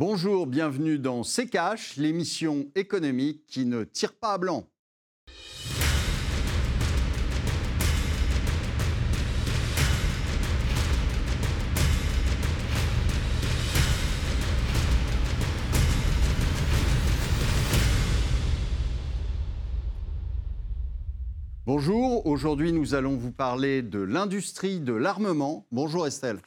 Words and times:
Bonjour, 0.00 0.46
bienvenue 0.46 0.98
dans 0.98 1.24
C'est 1.24 1.46
Cash, 1.46 1.98
l'émission 1.98 2.70
économique 2.74 3.44
qui 3.46 3.66
ne 3.66 3.84
tire 3.84 4.14
pas 4.14 4.32
à 4.32 4.38
blanc. 4.38 4.66
Bonjour, 21.66 22.26
aujourd'hui 22.26 22.72
nous 22.72 22.94
allons 22.94 23.16
vous 23.16 23.32
parler 23.32 23.82
de 23.82 23.98
l'industrie 23.98 24.80
de 24.80 24.94
l'armement. 24.94 25.66
Bonjour 25.70 26.06
Estelle. 26.06 26.40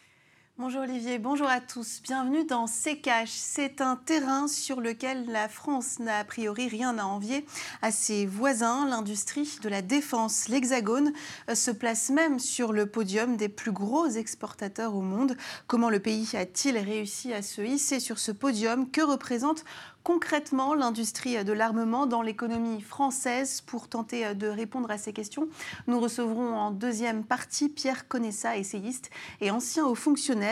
Bonjour 0.59 0.81
Olivier, 0.81 1.17
bonjour 1.17 1.47
à 1.47 1.59
tous. 1.59 1.99
Bienvenue 2.03 2.45
dans 2.45 2.67
CKH. 2.67 3.25
C'est 3.25 3.81
un 3.81 3.95
terrain 3.95 4.47
sur 4.47 4.81
lequel 4.81 5.25
la 5.25 5.49
France 5.49 5.97
n'a 5.97 6.19
a 6.19 6.23
priori 6.23 6.67
rien 6.67 6.99
à 6.99 7.05
envier 7.05 7.43
à 7.81 7.91
ses 7.91 8.27
voisins. 8.27 8.87
L'industrie 8.87 9.49
de 9.63 9.67
la 9.67 9.81
défense, 9.81 10.49
l'Hexagone, 10.49 11.11
euh, 11.49 11.55
se 11.55 11.71
place 11.71 12.11
même 12.11 12.37
sur 12.37 12.71
le 12.71 12.85
podium 12.85 13.35
des 13.35 13.49
plus 13.49 13.71
gros 13.71 14.07
exportateurs 14.07 14.93
au 14.93 15.01
monde. 15.01 15.35
Comment 15.65 15.89
le 15.89 15.99
pays 15.99 16.29
a-t-il 16.35 16.77
réussi 16.77 17.33
à 17.33 17.41
se 17.41 17.63
hisser 17.63 17.99
sur 17.99 18.19
ce 18.19 18.31
podium? 18.31 18.91
Que 18.91 19.01
représente 19.01 19.65
concrètement 20.03 20.75
l'industrie 20.75 21.43
de 21.43 21.53
l'armement 21.53 22.05
dans 22.05 22.21
l'économie 22.21 22.81
française? 22.81 23.61
Pour 23.61 23.87
tenter 23.87 24.35
de 24.35 24.47
répondre 24.47 24.91
à 24.91 24.99
ces 24.99 25.13
questions, 25.13 25.47
nous 25.87 25.99
recevrons 25.99 26.55
en 26.55 26.69
deuxième 26.69 27.23
partie 27.23 27.69
Pierre 27.69 28.07
Conessa, 28.07 28.55
essayiste 28.55 29.09
et 29.41 29.49
ancien 29.49 29.87
haut 29.87 29.95
fonctionnaire. 29.95 30.42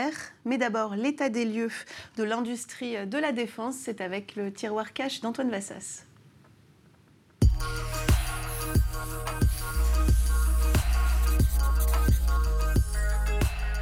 Mais 0.44 0.58
d'abord, 0.58 0.94
l'état 0.96 1.28
des 1.28 1.44
lieux 1.44 1.70
de 2.16 2.24
l'industrie 2.24 3.06
de 3.06 3.18
la 3.18 3.32
défense, 3.32 3.76
c'est 3.76 4.00
avec 4.00 4.36
le 4.36 4.52
tiroir 4.52 4.92
cash 4.92 5.20
d'Antoine 5.20 5.50
Vassas. 5.50 6.04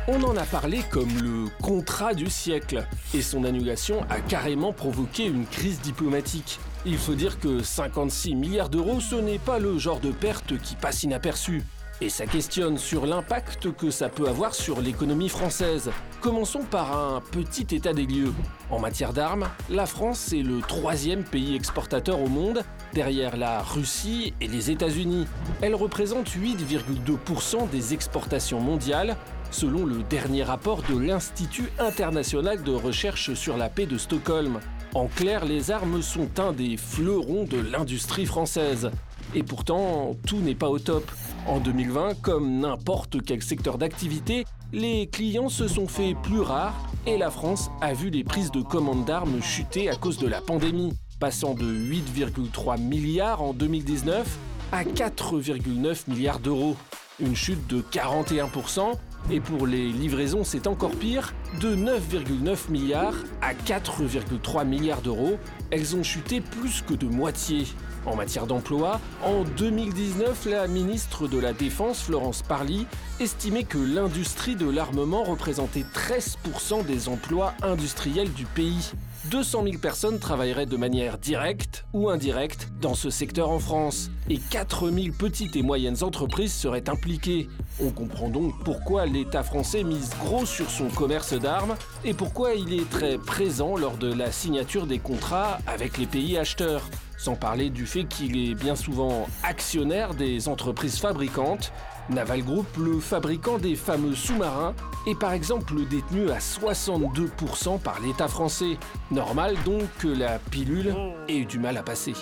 On 0.08 0.25
en 0.25 0.36
a 0.36 0.44
parlé 0.44 0.81
comme 0.91 1.16
le 1.22 1.48
contrat 1.62 2.14
du 2.14 2.28
siècle, 2.28 2.84
et 3.14 3.22
son 3.22 3.44
annulation 3.44 4.05
a 4.11 4.20
carrément 4.20 4.72
provoqué 4.72 5.27
une 5.27 5.47
crise 5.47 5.81
diplomatique. 5.81 6.58
Il 6.84 6.98
faut 6.98 7.14
dire 7.14 7.38
que 7.38 7.62
56 7.62 8.34
milliards 8.34 8.70
d'euros, 8.70 8.98
ce 8.98 9.14
n'est 9.14 9.38
pas 9.38 9.61
le 9.61 9.78
genre 9.78 10.00
de 10.00 10.11
perte 10.11 10.58
qui 10.58 10.75
passe 10.75 11.05
inaperçu. 11.05 11.62
Et 12.03 12.09
ça 12.09 12.25
questionne 12.25 12.79
sur 12.79 13.05
l'impact 13.05 13.73
que 13.77 13.91
ça 13.91 14.09
peut 14.09 14.27
avoir 14.27 14.55
sur 14.55 14.81
l'économie 14.81 15.29
française. 15.29 15.91
Commençons 16.23 16.62
par 16.62 16.98
un 16.98 17.20
petit 17.20 17.75
état 17.77 17.93
des 17.93 18.06
lieux. 18.06 18.33
En 18.70 18.79
matière 18.79 19.12
d'armes, 19.12 19.48
la 19.69 19.84
France 19.84 20.33
est 20.33 20.43
le 20.43 20.61
troisième 20.61 21.25
pays 21.25 21.55
exportateur 21.55 22.23
au 22.23 22.28
monde, 22.28 22.62
derrière 22.95 23.37
la 23.37 23.61
Russie 23.61 24.33
et 24.41 24.48
les 24.48 24.71
États-Unis. 24.71 25.27
Elle 25.61 25.75
représente 25.75 26.28
8,2% 26.31 27.69
des 27.69 27.93
exportations 27.93 28.61
mondiales, 28.61 29.15
selon 29.51 29.84
le 29.84 30.03
dernier 30.03 30.43
rapport 30.43 30.83
de 30.83 30.97
l'Institut 30.97 31.69
international 31.78 32.62
de 32.62 32.73
recherche 32.73 33.34
sur 33.34 33.59
la 33.59 33.69
paix 33.69 33.84
de 33.84 33.98
Stockholm. 33.98 34.61
En 34.95 35.06
clair, 35.06 35.45
les 35.45 35.71
armes 35.71 36.01
sont 36.01 36.41
un 36.41 36.53
des 36.53 36.78
fleurons 36.78 37.45
de 37.45 37.61
l'industrie 37.61 38.27
française. 38.27 38.91
Et 39.34 39.42
pourtant, 39.42 40.17
tout 40.27 40.39
n'est 40.39 40.55
pas 40.55 40.69
au 40.69 40.78
top. 40.78 41.11
En 41.47 41.61
2020, 41.61 42.20
comme 42.20 42.61
n'importe 42.61 43.23
quel 43.25 43.42
secteur 43.42 43.78
d'activité, 43.78 44.45
les 44.72 45.06
clients 45.06 45.48
se 45.48 45.69
sont 45.69 45.87
fait 45.87 46.14
plus 46.22 46.41
rares 46.41 46.75
et 47.06 47.17
la 47.17 47.31
France 47.31 47.70
a 47.81 47.92
vu 47.92 48.11
les 48.11 48.25
prises 48.25 48.50
de 48.50 48.62
commandes 48.62 49.05
d'armes 49.05 49.41
chuter 49.41 49.89
à 49.89 49.97
cause 49.97 50.19
de 50.19 50.28
la 50.28 50.41
pandémie, 50.41 50.92
passant 51.19 51.55
de 51.55 51.64
8,3 51.64 52.81
milliards 52.81 53.42
en 53.42 53.53
2019 53.53 54.39
à 54.72 54.84
4,9 54.84 56.09
milliards 56.09 56.41
d'euros. 56.41 56.77
Une 57.21 57.37
chute 57.37 57.66
de 57.69 57.83
41% 57.83 58.94
et 59.28 59.41
pour 59.41 59.66
les 59.66 59.91
livraisons, 59.91 60.44
c'est 60.44 60.66
encore 60.66 60.91
pire, 60.92 61.34
de 61.60 61.75
9,9 61.75 62.70
milliards 62.70 63.14
à 63.42 63.54
4,3 63.54 64.66
milliards 64.66 65.03
d'euros, 65.03 65.38
elles 65.70 65.94
ont 65.97 66.03
chuté 66.03 66.41
plus 66.41 66.82
que 66.82 66.94
de 66.94 67.06
moitié. 67.06 67.66
En 68.06 68.16
matière 68.16 68.47
d'emploi, 68.47 69.00
en 69.22 69.44
2019, 69.44 70.47
la 70.47 70.66
ministre 70.66 71.28
de 71.28 71.38
la 71.38 71.53
Défense, 71.53 72.03
Florence 72.03 72.42
Parly, 72.42 72.86
estimait 73.20 73.64
que 73.64 73.78
l'industrie 73.78 74.56
de 74.56 74.69
l'armement 74.69 75.22
représentait 75.22 75.84
13% 75.94 76.86
des 76.86 77.09
emplois 77.09 77.53
industriels 77.62 78.32
du 78.32 78.47
pays. 78.47 78.92
200 79.26 79.64
000 79.64 79.78
personnes 79.78 80.19
travailleraient 80.19 80.64
de 80.64 80.78
manière 80.78 81.19
directe 81.19 81.84
ou 81.92 82.08
indirecte 82.08 82.69
dans 82.81 82.94
ce 82.94 83.10
secteur 83.10 83.50
en 83.50 83.58
France, 83.58 84.10
et 84.31 84.38
4 84.38 84.91
000 84.91 85.14
petites 85.19 85.56
et 85.56 85.62
moyennes 85.62 86.03
entreprises 86.03 86.54
seraient 86.54 86.88
impliquées. 86.88 87.47
On 87.82 87.91
comprend 87.91 88.30
donc 88.30 88.54
pourquoi 88.64 89.04
l'État 89.04 89.42
français 89.42 89.84
mise 89.84 90.10
gros 90.19 90.47
sur 90.47 90.70
son 90.70 90.88
commerce 90.88 91.34
d'armes 91.34 91.76
et 92.03 92.14
pourquoi 92.14 92.54
il 92.54 92.72
est 92.72 92.88
très 92.88 93.19
présent 93.19 93.76
lors 93.76 93.98
de 93.98 94.10
la 94.10 94.32
signature 94.32 94.86
des 94.86 94.98
contrats 94.98 95.59
avec 95.66 95.98
les 95.98 96.06
pays 96.06 96.38
acheteurs. 96.38 96.88
Sans 97.19 97.36
parler 97.36 97.69
du 97.69 97.84
fait 97.84 98.04
qu'il 98.04 98.38
est 98.38 98.54
bien 98.54 98.75
souvent 98.75 99.28
actionnaire 99.42 100.14
des 100.14 100.48
entreprises 100.48 100.98
fabricantes. 100.98 101.72
Naval 102.10 102.43
Group, 102.43 102.66
le 102.76 102.98
fabricant 102.98 103.59
des 103.59 103.76
fameux 103.76 104.15
sous-marins, 104.15 104.75
est 105.06 105.19
par 105.19 105.32
exemple 105.32 105.75
détenu 105.87 106.31
à 106.31 106.38
62% 106.38 107.81
par 107.81 108.00
l'État 108.00 108.26
français. 108.26 108.78
Normal 109.10 109.56
donc 109.65 109.82
que 109.98 110.09
la 110.09 110.38
pilule 110.38 110.94
ait 111.28 111.38
eu 111.38 111.44
du 111.44 111.59
mal 111.59 111.76
à 111.76 111.82
passer. 111.82 112.15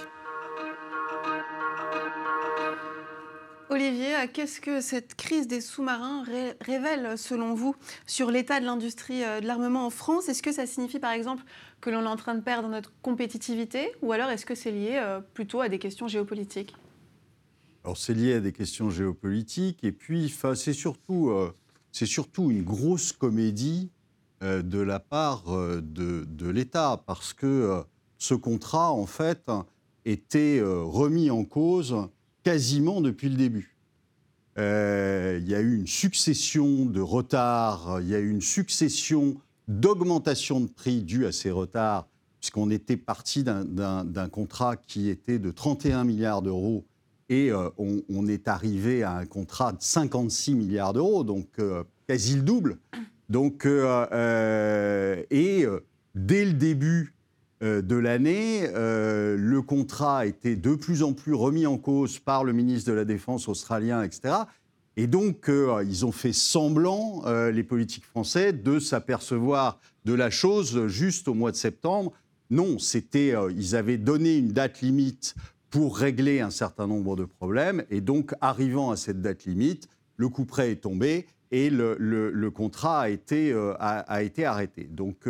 Olivier, 3.70 4.14
qu'est-ce 4.32 4.60
que 4.60 4.80
cette 4.80 5.14
crise 5.14 5.46
des 5.46 5.60
sous-marins 5.60 6.24
révèle 6.60 7.18
selon 7.18 7.54
vous 7.54 7.76
sur 8.06 8.30
l'état 8.30 8.60
de 8.60 8.64
l'industrie 8.64 9.22
euh, 9.22 9.40
de 9.40 9.46
l'armement 9.46 9.86
en 9.86 9.90
France? 9.90 10.28
Est-ce 10.28 10.42
que 10.42 10.52
ça 10.52 10.66
signifie 10.66 10.98
par 10.98 11.12
exemple 11.12 11.44
que 11.80 11.90
l'on 11.90 12.02
est 12.02 12.08
en 12.08 12.16
train 12.16 12.34
de 12.34 12.40
perdre 12.40 12.68
notre 12.68 12.92
compétitivité? 13.02 13.92
Ou 14.02 14.12
alors 14.12 14.30
est-ce 14.30 14.46
que 14.46 14.54
c'est 14.54 14.70
lié 14.72 14.98
euh, 15.00 15.20
plutôt 15.20 15.60
à 15.60 15.68
des 15.68 15.78
questions 15.78 16.08
géopolitiques? 16.08 16.74
Alors 17.88 17.96
c'est 17.96 18.12
lié 18.12 18.34
à 18.34 18.40
des 18.40 18.52
questions 18.52 18.90
géopolitiques 18.90 19.82
et 19.82 19.92
puis 19.92 20.30
c'est 20.54 20.74
surtout, 20.74 21.30
euh, 21.30 21.54
surtout 21.90 22.50
une 22.50 22.62
grosse 22.62 23.12
comédie 23.12 23.88
de 24.42 24.78
la 24.78 25.00
part 25.00 25.44
de, 25.46 26.26
de 26.28 26.48
l'État 26.50 27.02
parce 27.06 27.32
que 27.32 27.82
ce 28.18 28.34
contrat 28.34 28.92
en 28.92 29.06
fait 29.06 29.50
était 30.04 30.60
remis 30.62 31.30
en 31.30 31.46
cause 31.46 31.96
quasiment 32.42 33.00
depuis 33.00 33.30
le 33.30 33.36
début. 33.36 33.78
Euh, 34.58 35.38
il 35.40 35.48
y 35.48 35.54
a 35.54 35.60
eu 35.60 35.74
une 35.74 35.86
succession 35.86 36.84
de 36.84 37.00
retards, 37.00 38.02
il 38.02 38.08
y 38.08 38.14
a 38.14 38.18
eu 38.18 38.28
une 38.28 38.42
succession 38.42 39.40
d'augmentation 39.66 40.60
de 40.60 40.66
prix 40.68 41.00
due 41.00 41.24
à 41.24 41.32
ces 41.32 41.50
retards, 41.50 42.06
puisqu'on 42.38 42.70
était 42.70 42.98
parti 42.98 43.44
d'un 43.44 44.28
contrat 44.30 44.76
qui 44.76 45.08
était 45.08 45.38
de 45.38 45.50
31 45.50 46.04
milliards 46.04 46.42
d'euros 46.42 46.84
et 47.28 47.50
euh, 47.50 47.68
on, 47.78 48.26
est 48.26 48.48
arrivé 48.48 49.02
à 49.02 49.16
un 49.16 49.26
contrat 49.26 49.72
de 49.72 49.78
56 49.80 50.54
milliards 50.54 50.92
d'euros, 50.92 51.24
donc 51.24 51.48
euh, 51.58 51.84
quasi 52.06 52.36
le 52.36 52.42
double. 52.42 52.78
Donc, 53.28 53.66
et 53.66 55.66
dès 56.14 56.44
le 56.46 56.52
début 56.54 57.12
euh, 57.60 57.82
de 57.82 57.96
l'année, 57.96 58.68
euh, 58.74 59.36
le 59.36 59.62
contrat 59.62 60.26
été 60.26 60.54
de 60.54 60.76
plus 60.76 61.02
en 61.02 61.12
plus 61.12 61.34
remis 61.34 61.66
en 61.66 61.76
cause 61.76 62.20
par 62.20 62.44
le 62.44 62.52
ministre 62.52 62.90
de 62.90 62.94
la 62.94 63.04
Défense 63.04 63.48
australien, 63.48 64.04
etc. 64.04 64.34
Et 64.96 65.08
donc, 65.08 65.48
euh, 65.48 65.82
ils 65.84 66.06
ont 66.06 66.12
fait 66.12 66.32
semblant, 66.32 67.24
les 67.52 67.64
politiques 67.64 68.04
français, 68.04 68.52
de 68.52 68.78
s'apercevoir 68.78 69.80
de 70.04 70.14
la 70.14 70.30
chose 70.30 70.86
juste 70.86 71.26
au 71.26 71.34
mois 71.34 71.50
de 71.50 71.56
septembre. 71.56 72.12
Non, 72.50 72.78
c'était, 72.78 73.34
ils 73.50 73.76
avaient 73.76 73.98
donné 73.98 74.38
une 74.38 74.52
date 74.52 74.80
limite 74.80 75.34
pour 75.70 75.98
régler 75.98 76.40
un 76.40 76.50
certain 76.50 76.86
nombre 76.86 77.16
de 77.16 77.24
problèmes. 77.24 77.84
Et 77.90 78.00
donc, 78.00 78.32
arrivant 78.40 78.90
à 78.90 78.96
cette 78.96 79.20
date 79.20 79.44
limite, 79.44 79.88
le 80.16 80.28
coup 80.28 80.44
près 80.44 80.72
est 80.72 80.82
tombé 80.82 81.26
et 81.50 81.70
le, 81.70 82.48
contrat 82.50 83.00
a 83.00 83.08
été, 83.08 83.52
a 83.78 84.22
été 84.22 84.44
arrêté. 84.44 84.84
Donc, 84.84 85.26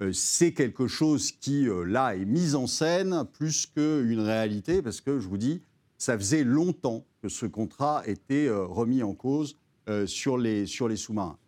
euh, 0.00 0.12
c'est 0.12 0.52
quelque 0.52 0.86
chose 0.86 1.32
qui, 1.32 1.68
euh, 1.68 1.84
là, 1.84 2.14
est 2.14 2.24
mis 2.24 2.54
en 2.54 2.66
scène 2.66 3.24
plus 3.32 3.66
qu'une 3.66 4.20
réalité, 4.20 4.80
parce 4.80 5.00
que, 5.00 5.18
je 5.18 5.28
vous 5.28 5.38
dis, 5.38 5.62
ça 5.96 6.16
faisait 6.16 6.44
longtemps 6.44 7.04
que 7.20 7.28
ce 7.28 7.46
contrat 7.46 8.02
était 8.06 8.46
euh, 8.46 8.64
remis 8.64 9.02
en 9.02 9.14
cause 9.14 9.56
sur 10.04 10.36
les, 10.36 10.66
sur 10.66 10.86
les 10.86 10.96
sous-marins. 10.96 11.38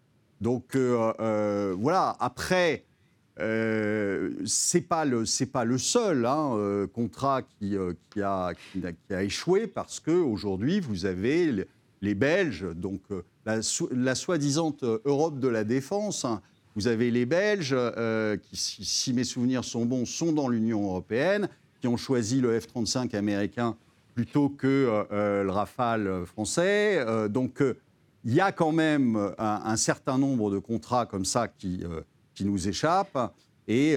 Donc, 0.40 0.74
voilà, 0.74 2.16
après, 2.20 2.86
c'est 4.44 4.80
pas 4.82 5.04
le 5.04 5.24
pas 5.46 5.64
le 5.64 5.78
seul 5.78 6.26
hein, 6.26 6.86
contrat 6.92 7.42
qui, 7.42 7.76
qui, 8.10 8.22
a, 8.22 8.52
qui, 8.72 9.14
a, 9.14 9.22
échoué 9.22 9.66
parce 9.66 10.00
que 10.00 10.10
aujourd'hui 10.10 10.80
vous 10.80 11.06
avez 11.06 11.66
les 12.02 12.14
Belges 12.14 12.66
donc 12.74 13.00
la, 13.46 13.60
la 13.92 14.14
soi-disant 14.14 14.76
Europe 15.04 15.38
de 15.38 15.48
la 15.48 15.64
défense 15.64 16.24
hein, 16.24 16.42
vous 16.76 16.86
avez 16.86 17.10
les 17.10 17.26
Belges, 17.26 17.76
qui, 18.42 18.56
si 18.56 19.12
mes 19.12 19.24
souvenirs 19.24 19.64
sont 19.64 19.84
bons, 19.84 20.04
sont 20.04 20.32
dans 20.32 20.48
l'Union 20.48 20.84
européenne, 20.84 21.48
qui 21.80 21.88
ont 21.88 21.96
choisi 21.96 22.40
le 22.40 22.58
F-35 22.58 23.16
américain 23.16 23.76
plutôt 24.14 24.48
que 24.48 25.06
le 25.10 25.50
Rafale 25.50 26.24
français. 26.26 27.04
donc, 27.28 27.62
il 28.24 28.34
y 28.34 28.40
a 28.40 28.52
quand 28.52 28.72
même 28.72 29.32
un, 29.38 29.76
certain 29.76 30.18
nombre 30.18 30.50
de 30.50 30.58
contrats 30.58 31.06
comme 31.06 31.24
ça 31.24 31.48
qui, 31.48 31.82
qui 32.40 32.46
nous 32.46 32.68
échappent. 32.68 33.34
Et 33.68 33.96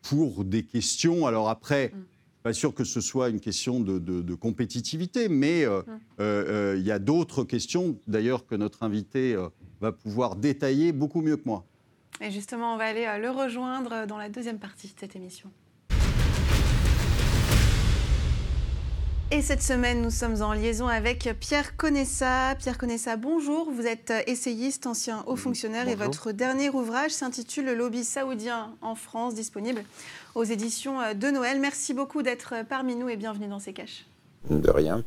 pour 0.00 0.44
des 0.44 0.64
questions, 0.64 1.26
alors 1.26 1.48
après, 1.48 1.92
mm 1.94 2.02
pas 2.42 2.52
sûr 2.52 2.74
que 2.74 2.84
ce 2.84 3.00
soit 3.00 3.28
une 3.28 3.40
question 3.40 3.80
de, 3.80 4.34
compétitivité, 4.34 5.28
mais 5.28 5.64
euh, 5.64 5.82
euh, 6.20 6.72
euh, 6.74 6.76
il 6.78 6.84
y 6.84 6.90
a 6.90 6.98
d'autres 6.98 7.44
questions, 7.44 7.96
d'ailleurs, 8.06 8.46
que 8.46 8.54
notre 8.54 8.82
invité 8.82 9.36
va 9.80 9.92
pouvoir 9.92 10.36
détailler 10.36 10.92
beaucoup 10.92 11.20
mieux 11.22 11.36
que 11.36 11.46
moi. 11.46 11.64
Et 12.20 12.30
justement, 12.30 12.74
on 12.74 12.76
va 12.76 12.84
aller 12.84 13.06
le 13.20 13.30
rejoindre 13.30 14.06
dans 14.06 14.18
la 14.18 14.28
deuxième 14.28 14.58
partie 14.58 14.88
de 14.88 14.94
cette 14.98 15.16
émission. 15.16 15.50
Et 19.34 19.40
cette 19.40 19.62
semaine, 19.62 20.02
nous 20.02 20.10
sommes 20.10 20.42
en 20.42 20.52
liaison 20.52 20.88
avec 20.88 21.26
Pierre 21.40 21.78
Conessa. 21.78 22.54
Pierre 22.58 22.76
Conessa, 22.76 23.16
bonjour. 23.16 23.70
Vous 23.70 23.86
êtes 23.86 24.12
essayiste, 24.26 24.86
ancien 24.86 25.24
haut 25.26 25.36
fonctionnaire 25.36 25.88
et 25.88 25.94
votre 25.94 26.32
dernier 26.32 26.68
ouvrage 26.68 27.12
s'intitule 27.12 27.64
Le 27.64 27.74
lobby 27.74 28.04
saoudien 28.04 28.76
en 28.82 28.94
France, 28.94 29.34
disponible 29.34 29.84
aux 30.34 30.44
éditions 30.44 30.98
de 31.14 31.30
Noël. 31.30 31.60
Merci 31.60 31.94
beaucoup 31.94 32.20
d'être 32.22 32.56
parmi 32.68 32.94
nous 32.94 33.08
et 33.08 33.16
bienvenue 33.16 33.48
dans 33.48 33.58
ces 33.58 33.72
caches. 33.72 34.04
De 34.50 34.68
rien. 34.68 35.02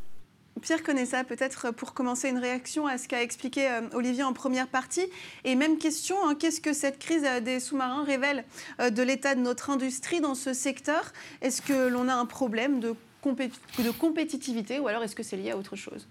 Pierre 0.62 0.84
Conessa, 0.84 1.24
peut-être 1.24 1.72
pour 1.72 1.94
commencer 1.94 2.30
une 2.30 2.38
réaction 2.38 2.88
à 2.88 2.98
ce 2.98 3.08
qu'a 3.08 3.22
expliqué 3.22 3.70
euh, 3.70 3.82
Olivier 3.94 4.24
en 4.24 4.34
première 4.34 4.68
partie. 4.68 5.06
Et 5.44 5.54
même 5.54 5.78
question, 5.78 6.16
hein, 6.26 6.34
qu'est-ce 6.34 6.62
que 6.62 6.74
cette 6.74 6.98
crise 6.98 7.24
euh, 7.26 7.42
des 7.42 7.60
sous-marins 7.60 8.04
révèle 8.06 8.46
euh, 8.80 8.90
de 8.90 9.04
l'état 9.04 9.36
de 9.36 9.42
notre 9.42 9.70
industrie 9.70 10.22
dans 10.22 10.34
ce 10.34 10.54
secteur? 10.54 11.12
Est-ce 11.42 11.62
que 11.62 11.90
l'on 11.90 12.08
a 12.08 12.14
un 12.16 12.26
problème 12.26 12.80
de 12.80 12.96
de 13.34 13.92
compétitivité 13.92 14.80
ou 14.80 14.88
alors 14.88 15.04
est-ce 15.04 15.16
que 15.16 15.24
c'est 15.24 15.38
lié 15.38 15.52
à 15.52 15.58
autre 15.58 15.76
chose? 15.76 16.08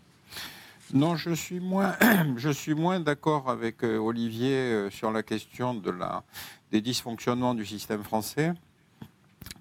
Non, 0.93 1.17
je 1.17 1.33
suis 1.33 1.61
moins, 1.61 1.97
moins 2.77 3.01
d'accord 3.01 3.49
avec 3.49 3.83
euh, 3.83 3.97
Olivier 3.97 4.55
euh, 4.55 4.91
sur 4.91 5.11
la 5.11 5.23
question 5.23 5.75
de 5.75 5.91
la, 5.91 6.23
des 6.71 6.81
dysfonctionnements 6.81 7.55
du 7.55 7.65
système 7.65 8.03
français 8.03 8.53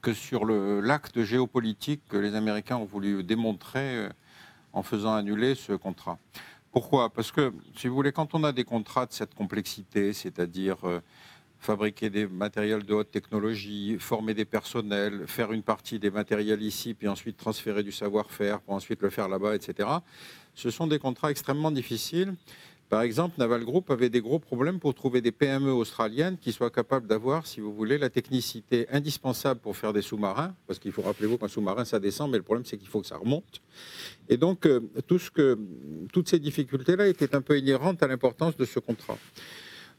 que 0.01 0.13
sur 0.13 0.45
l'acte 0.45 1.23
géopolitique 1.23 2.01
que 2.09 2.17
les 2.17 2.35
Américains 2.35 2.75
ont 2.75 2.85
voulu 2.85 3.23
démontrer 3.23 3.97
euh, 3.97 4.09
en 4.73 4.83
faisant 4.83 5.15
annuler 5.15 5.55
ce 5.55 5.73
contrat. 5.73 6.17
Pourquoi? 6.71 7.09
Parce 7.09 7.31
que, 7.31 7.53
si 7.77 7.87
vous 7.87 7.95
voulez, 7.95 8.11
quand 8.11 8.33
on 8.33 8.43
a 8.43 8.51
des 8.51 8.63
contrats 8.63 9.05
de 9.05 9.13
cette 9.13 9.33
complexité, 9.33 10.11
c'est-à-dire 10.11 10.77
fabriquer 11.63 12.09
des 12.09 12.27
matériels 12.27 12.83
de 12.83 12.93
haute 12.93 13.11
technologie, 13.11 13.97
former 13.99 14.33
des 14.33 14.45
personnels, 14.45 15.23
faire 15.27 15.51
une 15.51 15.63
partie 15.63 15.99
des 15.99 16.11
matériels 16.11 16.61
ici, 16.61 16.93
puis 16.93 17.07
ensuite 17.07 17.37
transférer 17.37 17.83
du 17.83 17.91
savoir-faire 17.91 18.61
pour 18.61 18.73
ensuite 18.73 19.01
le 19.01 19.09
faire 19.09 19.29
là-bas, 19.29 19.55
etc. 19.55 19.89
Ce 20.53 20.69
sont 20.69 20.87
des 20.87 20.99
contrats 20.99 21.31
extrêmement 21.31 21.71
difficiles. 21.71 22.35
Par 22.89 23.01
exemple, 23.01 23.35
Naval 23.39 23.63
Group 23.63 23.89
avait 23.89 24.09
des 24.09 24.21
gros 24.21 24.37
problèmes 24.37 24.79
pour 24.79 24.93
trouver 24.93 25.21
des 25.21 25.31
PME 25.31 25.71
australiennes 25.71 26.37
qui 26.37 26.51
soient 26.51 26.69
capables 26.69 27.07
d'avoir, 27.07 27.47
si 27.47 27.59
vous 27.59 27.73
voulez, 27.73 27.97
la 27.97 28.09
technicité 28.09 28.87
indispensable 28.91 29.59
pour 29.59 29.75
faire 29.75 29.93
des 29.93 30.03
sous-marins, 30.03 30.53
parce 30.67 30.77
qu'il 30.77 30.91
faut 30.91 31.01
rappeler-vous 31.01 31.37
qu'un 31.39 31.47
sous-marin, 31.47 31.85
ça 31.85 31.99
descend, 31.99 32.29
mais 32.29 32.37
le 32.37 32.43
problème, 32.43 32.65
c'est 32.65 32.77
qu'il 32.77 32.89
faut 32.89 33.01
que 33.01 33.07
ça 33.07 33.17
remonte. 33.17 33.61
Et 34.29 34.37
donc, 34.37 34.67
euh, 34.67 34.81
tout 35.07 35.17
ce 35.17 35.31
que, 35.31 35.57
toutes 36.11 36.29
ces 36.29 36.39
difficultés-là 36.39 37.07
étaient 37.07 37.35
un 37.35 37.41
peu 37.41 37.57
inhérentes 37.57 38.03
à 38.03 38.07
l'importance 38.07 38.55
de 38.57 38.65
ce 38.65 38.79
contrat. 38.79 39.17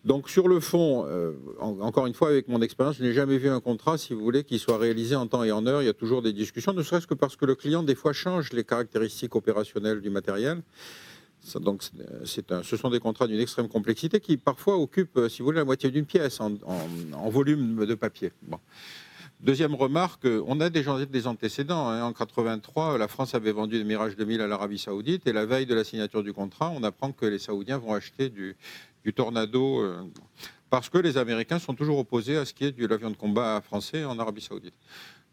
Donc 0.05 0.29
sur 0.29 0.49
le 0.49 0.61
fond, 0.61 1.07
euh, 1.07 1.33
encore 1.61 2.07
une 2.07 2.13
fois, 2.13 2.29
avec 2.29 2.49
mon 2.49 2.61
expérience, 2.61 2.97
je 2.97 3.03
n'ai 3.03 3.15
jamais 3.15 3.39
vu 3.39 3.49
un 3.49 3.61
contrat, 3.61 3.97
si 3.97 4.13
vous 4.13 4.21
voulez, 4.21 4.45
qui 4.45 4.59
soit 4.59 4.77
réalisé 4.77 5.17
en 5.17 5.27
temps 5.27 5.45
et 5.45 5.51
en 5.51 5.67
heure. 5.67 5.81
Il 5.81 5.87
y 5.87 5.89
a 5.89 5.95
toujours 5.95 6.21
des 6.21 6.35
discussions, 6.35 6.75
ne 6.75 6.83
serait-ce 6.83 7.07
que 7.07 7.15
parce 7.15 7.37
que 7.37 7.47
le 7.47 7.55
client, 7.55 7.83
des 7.83 7.95
fois, 7.95 8.13
change 8.13 8.53
les 8.53 8.65
caractéristiques 8.65 9.35
opérationnelles 9.35 10.03
du 10.03 10.11
matériel. 10.11 10.63
un, 11.55 12.63
ce 12.63 12.77
sont 12.77 12.91
des 12.91 13.01
contrats 13.01 13.27
d'une 13.27 13.41
extrême 13.41 13.69
complexité 13.69 14.21
qui, 14.21 14.37
parfois, 14.37 14.77
occupent, 14.77 15.21
si 15.31 15.39
vous 15.39 15.47
voulez, 15.47 15.59
la 15.59 15.65
moitié 15.65 15.91
d'une 15.91 16.05
pièce 16.05 16.39
en, 16.41 16.53
volume 17.31 17.87
de 17.87 17.95
papier. 17.95 18.31
Deuxième 19.41 19.75
remarque, 19.75 20.27
on 20.47 20.61
a 20.61 20.69
déjà 20.69 21.05
des 21.07 21.27
antécédents. 21.27 21.89
Hein. 21.89 22.03
En 22.05 22.13
83, 22.13 22.99
la 22.99 23.09
France 23.09 23.35
avait 23.35 23.53
vendu 23.53 23.79
des 23.79 23.85
Mirage 23.85 24.17
2000 24.17 24.41
à 24.43 24.47
l'Arabie 24.47 24.79
Saoudite 24.79 25.27
et 25.27 25.33
la 25.33 25.45
veille 25.45 25.67
de 25.67 25.75
la 25.75 25.85
signature 25.85 26.23
du 26.23 26.33
contrat, 26.33 26.71
on 26.75 26.83
apprend 26.83 27.13
que 27.13 27.27
les 27.27 27.39
Saoudiens 27.39 27.79
vont 27.79 27.93
acheter 27.93 28.31
du, 28.31 28.57
du 29.05 29.13
Tornado, 29.13 29.81
euh, 29.81 30.03
parce 30.71 30.89
que 30.89 30.99
les 30.99 31.19
Américains 31.19 31.59
sont 31.59 31.75
toujours 31.75 31.99
opposés 31.99 32.37
à 32.37 32.45
ce 32.45 32.55
qui 32.55 32.65
est 32.65 32.73
de 32.73 32.87
l'avion 32.87 33.11
de 33.11 33.17
combat 33.17 33.61
français 33.61 34.05
en 34.05 34.19
Arabie 34.19 34.41
Saoudite. 34.41 34.75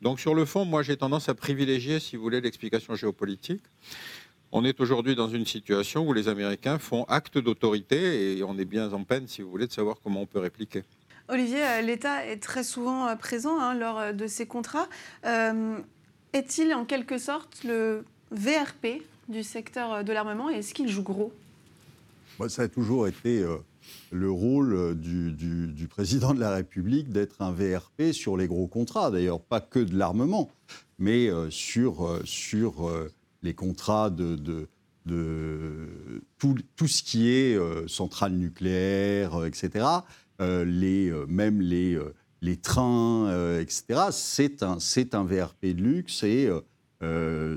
Donc 0.02 0.20
sur 0.20 0.36
le 0.36 0.46
fond, 0.46 0.66
moi 0.66 0.84
j'ai 0.84 0.98
tendance 0.98 1.30
à 1.30 1.34
privilégier, 1.34 2.00
si 2.00 2.16
vous 2.16 2.24
voulez, 2.24 2.42
l'explication 2.42 2.96
géopolitique. 2.96 3.64
On 4.52 4.66
est 4.66 4.82
aujourd'hui 4.82 5.16
dans 5.16 5.30
une 5.30 5.46
situation 5.46 6.06
où 6.06 6.12
les 6.12 6.28
Américains 6.28 6.78
font 6.78 7.06
acte 7.06 7.38
d'autorité 7.38 8.38
et 8.38 8.44
on 8.44 8.58
est 8.58 8.66
bien 8.66 8.92
en 8.92 9.04
peine, 9.06 9.28
si 9.28 9.42
vous 9.42 9.50
voulez, 9.50 9.68
de 9.68 9.72
savoir 9.72 9.96
comment 10.04 10.22
on 10.22 10.26
peut 10.26 10.40
répliquer. 10.40 10.84
Olivier, 11.30 11.64
euh, 11.64 11.82
l'État 11.82 12.26
est 12.26 12.44
très 12.44 12.66
souvent 12.66 13.08
euh, 13.08 13.16
présent 13.16 13.58
hein, 13.58 13.74
lors 13.74 14.14
de 14.14 14.28
ces 14.28 14.46
contrats. 14.46 14.90
est-il 16.34 16.74
en 16.74 16.84
quelque 16.84 17.18
sorte 17.18 17.64
le 17.64 18.04
VRP 18.32 19.04
du 19.30 19.44
secteur 19.44 20.04
de 20.04 20.12
l'armement 20.12 20.50
et 20.50 20.56
est-ce 20.56 20.74
qu'il 20.74 20.90
joue 20.90 21.04
gros? 21.04 21.32
Ça 22.50 22.64
a 22.64 22.68
toujours 22.68 23.08
été 23.08 23.44
euh, 23.44 23.58
le 24.12 24.32
rôle 24.32 24.74
euh, 24.74 24.94
du, 24.94 25.88
président 25.88 26.34
de 26.34 26.40
la 26.40 26.56
République 26.56 27.10
d'être 27.10 27.42
un 27.42 27.52
VRP 27.52 28.12
sur 28.12 28.38
les 28.38 28.48
gros 28.48 28.68
contrats, 28.68 29.12
d'ailleurs 29.12 29.42
pas 29.42 29.62
que 29.62 29.80
de 29.80 29.98
l'armement, 29.98 30.50
mais 31.00 31.30
euh, 31.30 31.50
sur, 31.50 32.20
sur 32.24 32.90
les 33.42 33.54
contrats 33.54 34.10
de, 34.10 34.36
de, 34.36 34.68
tout, 36.38 36.56
tout, 36.76 36.88
ce 36.88 37.04
qui 37.04 37.30
est 37.30 37.58
centrale 37.88 38.34
nucléaire, 38.34 39.46
etc., 39.46 39.86
les, 40.40 41.12
même 41.28 41.62
les, 41.62 42.00
les 42.42 42.58
trains, 42.58 43.60
etc., 43.60 44.10
c'est 44.12 44.64
un, 44.64 44.78
un 44.78 45.24
VRP 45.24 45.66
de 45.66 45.82
luxe 45.82 46.24
et 46.24 46.50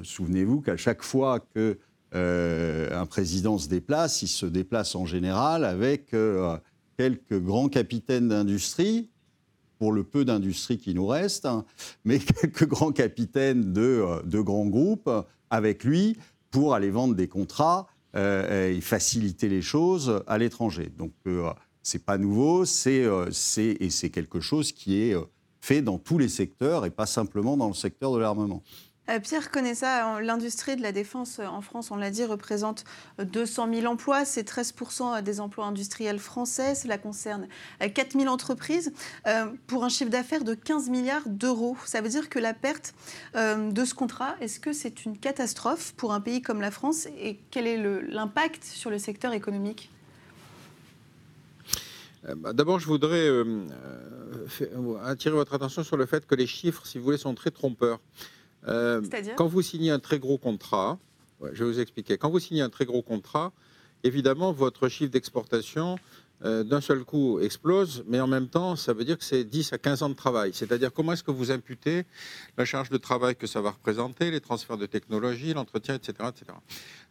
souvenez-vous 0.03 0.63
qu'à 0.63 0.77
chaque 0.77 1.03
fois 1.03 1.41
que 1.41 1.79
euh, 2.15 2.89
un 2.99 3.07
président 3.07 3.59
se 3.59 3.69
déplace, 3.69 4.23
il 4.23 4.29
se 4.29 4.47
déplace 4.47 4.95
en 4.95 5.05
général 5.05 5.65
avec 5.65 6.15
euh, 6.15 6.57
quelques 6.97 7.41
grands 7.41 7.69
capitaines 7.69 8.29
d'industrie, 8.29 9.11
pour 9.79 9.91
le 9.91 10.05
peu 10.05 10.25
d'industrie 10.25 10.79
qui 10.79 10.95
nous 10.95 11.07
reste, 11.07 11.45
hein, 11.45 11.65
mais 12.05 12.19
quelques 12.21 12.67
grands 12.69 12.93
capitaines 12.93 13.73
de, 13.73 13.83
euh, 13.83 14.23
de, 14.23 14.41
grands 14.41 14.67
groupes 14.67 15.11
avec 15.51 15.83
lui 15.83 16.17
pour 16.51 16.75
aller 16.75 16.91
vendre 16.91 17.15
des 17.15 17.29
contrats 17.29 17.89
et 18.17 18.81
faciliter 18.81 19.49
les 19.49 19.61
choses 19.61 20.23
à 20.29 20.39
l'étranger. 20.39 20.89
Donc 20.97 21.11
c'est 21.83 22.05
pas 22.05 22.17
nouveau, 22.17 22.63
et 22.63 23.91
c'est 23.91 24.11
quelque 24.11 24.39
chose 24.39 24.71
qui 24.71 25.01
est 25.01 25.17
fait 25.61 25.83
dans 25.83 25.99
tous 25.99 26.19
les 26.19 26.29
secteurs 26.29 26.87
et 26.87 26.91
pas 26.91 27.07
simplement 27.07 27.57
dans 27.57 27.67
le 27.67 27.75
secteur 27.75 28.13
de 28.13 28.19
l'armement. 28.19 28.63
Euh, 29.11 29.21
Pierre 29.21 29.51
connaît 29.51 29.75
ça, 29.75 30.19
l'industrie 30.23 30.77
de 30.77 30.83
la 30.83 30.91
défense 30.91 31.39
euh, 31.39 31.47
en 31.47 31.61
France, 31.61 31.91
on 31.91 31.97
l'a 31.97 32.11
dit, 32.11 32.25
représente 32.25 32.85
200 33.19 33.69
euh, 33.69 33.81
000 33.81 33.93
emplois, 33.93 34.25
c'est 34.25 34.49
13% 34.49 35.21
des 35.21 35.41
emplois 35.41 35.67
industriels 35.67 36.19
français, 36.19 36.75
cela 36.75 36.97
concerne 36.97 37.47
4 37.81 38.13
000 38.19 38.33
entreprises, 38.33 38.93
pour 39.67 39.85
un 39.85 39.89
chiffre 39.89 40.11
d'affaires 40.11 40.45
de 40.45 40.55
15 40.55 40.89
milliards 40.89 41.29
d'euros. 41.29 41.77
Ça 41.85 42.01
veut 42.01 42.09
dire 42.09 42.29
que 42.29 42.39
la 42.39 42.55
perte 42.55 42.95
de 43.35 43.85
ce 43.85 43.95
contrat, 43.95 44.37
est-ce 44.41 44.61
que 44.61 44.73
c'est 44.73 45.05
une 45.05 45.19
catastrophe 45.19 45.93
pour 45.97 46.13
un 46.13 46.21
pays 46.21 46.43
comme 46.43 46.61
la 46.61 46.71
France? 46.71 47.07
Et 47.19 47.39
quel 47.51 47.67
est 47.67 47.77
l'impact 48.09 48.65
sur 48.65 48.91
le 48.91 48.99
secteur 48.99 49.33
économique? 49.33 49.91
Bah, 52.37 52.53
D'abord, 52.53 52.79
je 52.79 52.87
voudrais 52.87 53.29
attirer 55.05 55.35
votre 55.35 55.55
attention 55.55 55.83
sur 55.83 55.97
le 55.97 56.07
fait 56.07 56.27
que 56.27 56.35
les 56.35 56.47
chiffres, 56.47 56.87
si 56.87 56.99
vous 56.99 57.05
voulez, 57.05 57.19
sont 57.19 57.35
très 57.35 57.51
trompeurs. 57.51 58.01
Euh, 58.67 59.03
quand 59.37 59.47
vous 59.47 59.63
signez 59.63 59.91
un 59.91 59.99
très 59.99 60.19
gros 60.19 60.39
contrat, 60.39 60.99
je 61.53 61.65
vais 61.65 61.71
vous 61.71 61.81
expliquer, 61.81 62.17
quand 62.17 62.31
vous 62.31 62.41
signez 62.41 62.63
un 62.63 62.71
très 62.71 62.85
gros 62.85 63.03
contrat, 63.03 63.53
évidemment, 64.03 64.53
votre 64.53 64.89
chiffre 64.89 65.11
d'exportation 65.11 65.99
euh, 66.45 66.63
d'un 66.63 66.81
seul 66.81 67.05
coup 67.05 67.41
explose, 67.41 68.05
mais 68.07 68.21
en 68.21 68.27
même 68.27 68.49
temps, 68.49 68.77
ça 68.77 68.93
veut 68.93 69.05
dire 69.05 69.17
que 69.17 69.25
c'est 69.25 69.45
10 69.45 69.73
à 69.73 69.79
15 69.79 70.03
ans 70.03 70.09
de 70.11 70.15
travail. 70.15 70.51
C'est-à-dire 70.53 70.93
comment 70.93 71.13
est-ce 71.13 71.23
que 71.23 71.31
vous 71.31 71.51
imputez 71.51 72.05
la 72.59 72.65
charge 72.65 72.91
de 72.91 72.99
travail 72.99 73.35
que 73.37 73.47
ça 73.47 73.63
va 73.63 73.71
représenter, 73.71 74.31
les 74.31 74.41
transferts 74.41 74.77
de 74.77 74.87
technologie, 74.87 75.55
l'entretien, 75.55 75.95
etc., 75.95 76.13
etc. 76.29 76.59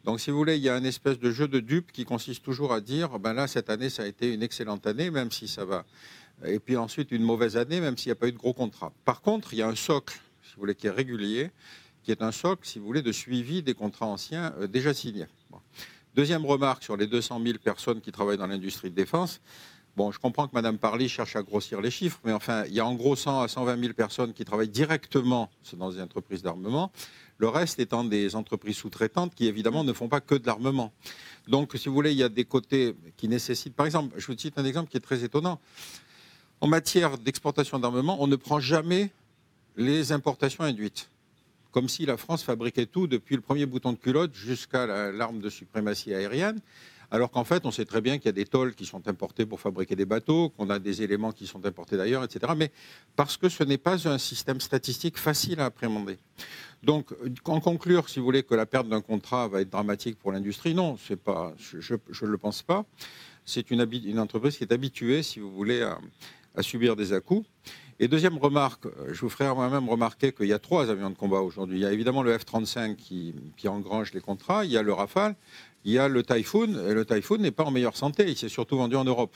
Donc, 0.03 0.19
si 0.19 0.29
vous 0.29 0.38
voulez, 0.38 0.57
il 0.57 0.62
y 0.62 0.69
a 0.69 0.75
un 0.75 0.83
espèce 0.83 1.17
de 1.17 1.31
jeu 1.31 1.48
de 1.48 1.60
dupe 1.60 1.91
qui 1.91 2.05
consiste 2.05 2.43
toujours 2.43 2.74
à 2.74 2.81
dire, 2.81 3.17
ben 3.17 3.33
là, 3.33 3.48
cette 3.48 3.69
année, 3.69 3.89
ça 3.89 4.03
a 4.03 4.05
été 4.05 4.31
une 4.31 4.43
excellente 4.43 4.86
année, 4.86 5.10
même 5.10 5.31
si 5.31 5.48
ça 5.48 5.65
va... 5.65 5.86
Et 6.45 6.60
puis 6.60 6.77
ensuite, 6.77 7.12
une 7.12 7.24
mauvaise 7.24 7.57
année, 7.57 7.79
même 7.79 7.98
s'il 7.98 8.10
n'y 8.10 8.13
a 8.13 8.15
pas 8.15 8.27
eu 8.27 8.33
de 8.33 8.38
gros 8.38 8.53
contrat. 8.53 8.91
Par 9.05 9.22
contre, 9.22 9.53
il 9.53 9.60
y 9.60 9.62
a 9.62 9.67
un 9.67 9.75
socle 9.75 10.19
si 10.44 10.54
vous 10.56 10.62
voulez, 10.62 10.76
qui 10.76 10.88
est 10.88 10.92
régulier, 10.92 11.52
qui 12.04 12.12
est 12.12 12.22
un 12.22 12.32
socle, 12.32 12.66
si 12.68 12.80
vous 12.80 12.86
voulez, 12.86 13.02
de 13.02 13.12
suivi 13.12 13.64
des 13.64 13.74
contrats 13.74 14.08
anciens 14.08 14.54
euh, 14.60 14.68
déjà 14.68 14.94
signés. 14.94 15.26
Deuxième 16.16 16.46
remarque 16.46 16.84
sur 16.84 16.96
les 16.96 17.08
200 17.08 17.42
000 17.44 17.58
personnes 17.58 18.02
qui 18.02 18.12
travaillent 18.12 18.38
dans 18.38 18.48
l'industrie 18.48 18.92
de 18.92 18.96
défense, 18.96 19.42
Bon, 19.96 20.12
je 20.12 20.18
comprends 20.18 20.48
que 20.48 20.56
Mme 20.56 20.80
Parly 20.80 21.08
cherche 21.08 21.36
à 21.36 21.44
grossir 21.44 21.80
les 21.80 21.92
chiffres, 21.92 22.20
mais 22.24 22.34
enfin, 22.34 22.64
il 22.66 22.74
y 22.74 22.80
a 22.80 22.86
en 22.86 22.96
gros 22.96 23.16
100 23.16 23.42
à 23.42 23.48
120 23.48 23.80
000 23.80 23.94
personnes 23.94 24.34
qui 24.34 24.44
travaillent 24.44 24.70
directement 24.70 25.52
dans 25.74 25.92
des 25.92 26.02
entreprises 26.02 26.42
d'armement, 26.42 26.92
le 27.38 27.48
reste 27.48 27.80
étant 27.80 28.04
des 28.04 28.36
entreprises 28.36 28.78
sous-traitantes 28.78 29.36
qui, 29.36 29.46
évidemment, 29.46 29.84
ne 29.84 29.94
font 29.94 30.08
pas 30.08 30.20
que 30.20 30.34
de 30.34 30.48
l'armement. 30.48 30.92
Donc, 31.48 31.74
si 31.76 31.90
vous 31.90 31.94
voulez, 31.94 32.12
il 32.12 32.18
y 32.18 32.24
a 32.24 32.30
des 32.30 32.46
côtés 32.46 32.96
qui 33.18 33.28
nécessitent, 33.28 33.76
par 33.76 33.86
exemple, 33.86 34.16
je 34.18 34.26
vous 34.26 34.38
cite 34.38 34.58
un 34.58 34.66
exemple 34.66 34.90
qui 34.90 34.98
est 34.98 35.02
très 35.02 35.24
étonnant. 35.24 35.60
En 36.60 36.68
matière 36.68 37.20
d'exportation 37.20 37.78
d'armement, 37.78 38.18
on 38.20 38.26
ne 38.26 38.36
prend 38.36 38.60
jamais 38.60 39.12
les 39.75 40.12
importations 40.12 40.63
induites 40.63 41.10
comme 41.74 41.89
si 41.89 42.06
la 42.06 42.18
France 42.18 42.44
fabriquait 42.44 42.86
tout 42.86 43.08
depuis 43.08 43.36
le 43.36 43.42
premier 43.42 43.65
bouton 43.65 43.92
de 43.92 43.98
culotte 43.98 44.34
jusqu'à 44.36 45.12
l'arme 45.12 45.39
de 45.39 45.50
suprématie 45.50 46.13
aérienne. 46.13 46.62
Alors 47.10 47.30
qu'en 47.30 47.44
fait, 47.44 47.65
on 47.65 47.72
sait 47.72 47.86
très 47.86 48.01
bien 48.01 48.18
qu'il 48.18 48.25
y 48.25 48.30
a 48.30 48.34
des 48.34 48.46
tôles 48.46 48.74
qui 48.74 48.86
sont 48.86 49.08
importées 49.08 49.46
pour 49.46 49.60
fabriquer 49.60 49.96
des 49.96 50.06
bateaux, 50.06 50.50
qu'on 50.50 50.70
a 50.70 50.80
des 50.80 51.01
éléments 51.01 51.32
qui 51.32 51.46
sont 51.46 51.63
importés 51.65 51.98
d'ailleurs, 51.98 52.24
etc. 52.24 52.53
Mais 52.56 52.72
parce 53.15 53.38
que 53.38 53.50
ce 53.50 53.63
n'est 53.63 53.77
pas 53.77 54.08
un 54.08 54.18
système 54.18 54.62
statistique 54.62 55.18
facile 55.18 55.60
à 55.60 55.65
appréhender. 55.65 56.18
Donc, 56.82 57.13
en 57.46 57.60
conclure, 57.60 58.10
si 58.10 58.20
vous 58.20 58.25
voulez, 58.25 58.44
que 58.44 58.56
la 58.56 58.65
perte 58.65 58.88
d'un 58.88 59.01
contrat 59.01 59.48
va 59.48 59.62
être 59.62 59.70
dramatique 59.70 60.18
pour 60.18 60.32
l'industrie, 60.32 60.74
non, 60.74 60.98
c'est 60.98 61.20
pas, 61.20 61.53
je 61.58 61.94
ne 61.94 62.30
le 62.30 62.38
pense 62.38 62.63
pas. 62.63 62.86
C'est 63.46 63.70
une, 63.72 63.88
une, 64.06 64.20
entreprise 64.20 64.58
qui 64.58 64.63
est 64.63 64.74
habituée, 64.74 65.22
si 65.22 65.39
vous 65.39 65.51
voulez, 65.51 65.82
à, 65.82 66.00
à 66.55 66.62
subir 66.62 66.95
des 66.95 67.13
à-coups. 67.13 67.48
Et 68.00 68.07
deuxième 68.07 68.38
remarque, 68.38 68.86
je 69.12 69.22
vous 69.22 69.29
ferai 69.29 69.53
moi-même 69.53 69.88
remarquer 69.88 70.31
qu'il 70.31 70.48
y 70.48 70.53
a 70.53 70.60
trois 70.60 70.89
avions 70.89 71.10
de 71.10 71.15
combat 71.15 71.39
aujourd'hui. 71.39 71.77
Il 71.77 71.81
y 71.81 71.86
a 71.86 71.91
évidemment 71.91 72.24
le 72.24 72.38
F-35 72.38 72.95
qui, 72.95 73.36
qui, 73.55 73.67
engrange 73.67 74.13
les 74.13 74.19
contrats, 74.19 74.65
il 74.65 74.72
y 74.72 74.77
a 74.77 74.81
le 74.81 74.93
Rafale, 74.93 75.36
il 75.86 75.93
y 75.93 76.00
a 76.00 76.07
le 76.07 76.24
Typhoon, 76.24 76.89
et 76.89 76.93
le 76.93 77.05
Typhoon 77.05 77.38
n'est 77.38 77.51
pas 77.51 77.63
en 77.63 77.72
meilleure 77.72 77.95
santé, 77.95 78.25
il 78.27 78.38
s'est 78.38 78.50
surtout 78.50 78.77
vendu 78.77 78.95
en 78.95 79.03
Europe. 79.03 79.36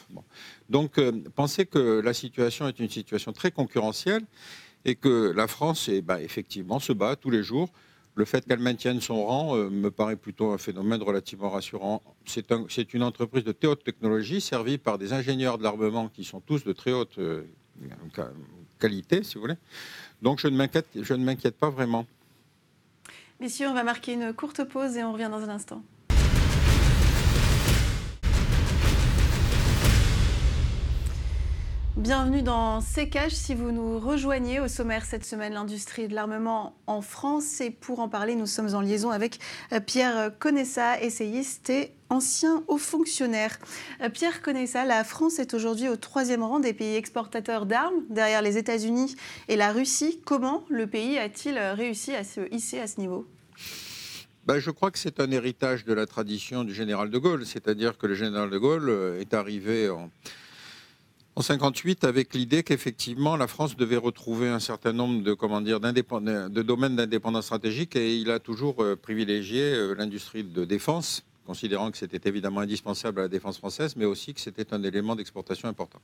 Donc 0.69 0.97
euh, 0.97 1.11
pensez 1.35 1.65
que 1.65 2.01
la 2.03 2.13
situation 2.13 2.67
est 2.67 2.79
une 2.79 2.89
situation 2.89 3.31
très 3.31 3.51
concurrentielle 3.51 4.23
et 4.85 4.95
que 4.95 5.31
la 5.35 5.47
France, 5.47 5.89
eh 5.91 6.01
ben, 6.01 6.17
effectivement, 6.17 6.79
se 6.79 6.93
bat 6.93 7.15
tous 7.15 7.29
les 7.29 7.43
jours. 7.43 7.69
Le 8.17 8.25
fait 8.25 8.43
qu'elle 8.47 8.59
maintienne 8.59 8.99
son 8.99 9.23
rang 9.23 9.55
euh, 9.55 9.69
me 9.69 9.91
paraît 9.91 10.15
plutôt 10.15 10.51
un 10.51 10.57
phénomène 10.57 11.03
relativement 11.03 11.51
rassurant. 11.51 12.01
C'est 12.25 12.51
un, 12.51 12.65
une 12.93 13.03
entreprise 13.03 13.43
de 13.43 13.51
très 13.51 13.67
haute 13.67 13.83
technologie 13.83 14.41
servie 14.41 14.79
par 14.79 14.97
des 14.97 15.13
ingénieurs 15.13 15.59
de 15.59 15.63
l'armement 15.63 16.09
qui 16.09 16.23
sont 16.23 16.39
tous 16.39 16.63
de 16.63 16.73
très 16.73 16.91
haute 16.91 17.19
euh, 17.19 17.43
qualité, 18.79 19.21
si 19.21 19.35
vous 19.35 19.41
voulez. 19.41 19.57
Donc 20.23 20.39
je 20.39 20.47
ne 20.47 21.23
m'inquiète 21.23 21.57
pas 21.57 21.69
vraiment. 21.69 22.07
Messieurs, 23.39 23.67
on 23.67 23.75
va 23.75 23.83
marquer 23.83 24.13
une 24.13 24.33
courte 24.33 24.63
pause 24.63 24.97
et 24.97 25.03
on 25.03 25.13
revient 25.13 25.29
dans 25.31 25.43
un 25.43 25.49
instant. 25.49 25.83
Bienvenue 31.97 32.43
dans 32.43 32.79
CKH. 32.79 33.31
Si 33.31 33.55
vous 33.55 33.71
nous 33.71 33.97
rejoignez 33.97 34.59
au 34.59 34.67
sommaire 34.67 35.03
cette 35.03 35.25
semaine, 35.25 35.53
l'industrie 35.53 36.07
de 36.07 36.13
l'armement 36.13 36.77
en 36.85 37.01
France. 37.01 37.59
Et 37.59 37.71
pour 37.71 38.01
en 38.01 38.07
parler, 38.07 38.35
nous 38.35 38.45
sommes 38.45 38.75
en 38.75 38.81
liaison 38.81 39.09
avec 39.09 39.39
euh, 39.73 39.79
Pierre 39.79 40.31
Conessa, 40.37 41.01
essayiste 41.01 41.71
et 41.71 41.93
ancien 42.09 42.63
haut 42.67 42.77
fonctionnaire. 42.77 43.57
Euh, 44.03 44.09
Pierre 44.09 44.43
Conessa, 44.43 44.85
la 44.85 45.03
France 45.03 45.39
est 45.39 45.55
aujourd'hui 45.55 45.89
au 45.89 45.95
troisième 45.95 46.43
rang 46.43 46.59
des 46.59 46.73
pays 46.73 46.95
exportateurs 46.95 47.65
d'armes, 47.65 48.03
derrière 48.11 48.43
les 48.43 48.59
États-Unis 48.59 49.15
et 49.47 49.55
la 49.55 49.71
Russie. 49.71 50.21
Comment 50.23 50.65
le 50.69 50.85
pays 50.85 51.17
a-t-il 51.17 51.57
réussi 51.57 52.13
à 52.13 52.23
se 52.23 52.41
hisser 52.53 52.79
à 52.79 52.85
ce 52.85 52.99
niveau? 52.99 53.25
Ben, 54.45 54.59
je 54.59 54.69
crois 54.69 54.91
que 54.91 54.99
c'est 54.99 55.19
un 55.19 55.31
héritage 55.31 55.83
de 55.83 55.93
la 55.93 56.05
tradition 56.05 56.63
du 56.63 56.75
général 56.75 57.09
de 57.09 57.17
Gaulle, 57.17 57.47
c'est-à-dire 57.47 57.97
que 57.97 58.05
le 58.05 58.13
général 58.13 58.51
de 58.51 58.57
Gaulle 58.59 58.87
euh, 58.87 59.19
est 59.19 59.33
arrivé 59.33 59.89
en, 59.89 60.11
en 61.37 61.41
58 61.41 62.03
avec 62.03 62.33
l'idée 62.33 62.63
qu'effectivement 62.63 63.37
la 63.37 63.45
France 63.45 63.77
devait 63.77 63.95
retrouver 63.95 64.49
un 64.49 64.59
certain 64.59 64.91
nombre 64.91 65.21
de 65.21 65.35
comment 65.35 65.61
de 65.61 66.61
domaines 66.63 66.95
d'indépendance 66.95 67.45
stratégique 67.45 67.95
et 67.95 68.17
il 68.17 68.31
a 68.31 68.39
toujours 68.39 68.81
euh, 68.81 68.95
privilégié 68.95 69.61
euh, 69.61 69.93
l'industrie 69.93 70.43
de 70.43 70.65
défense 70.65 71.23
considérant 71.45 71.91
que 71.91 71.99
c'était 71.99 72.27
évidemment 72.27 72.61
indispensable 72.61 73.19
à 73.19 73.23
la 73.23 73.29
défense 73.29 73.59
française, 73.59 73.95
mais 73.95 74.05
aussi 74.05 74.33
que 74.33 74.41
c'était 74.41 74.73
un 74.73 74.81
élément 74.81 75.15
d'exportation 75.15 75.69
important. 75.69 76.01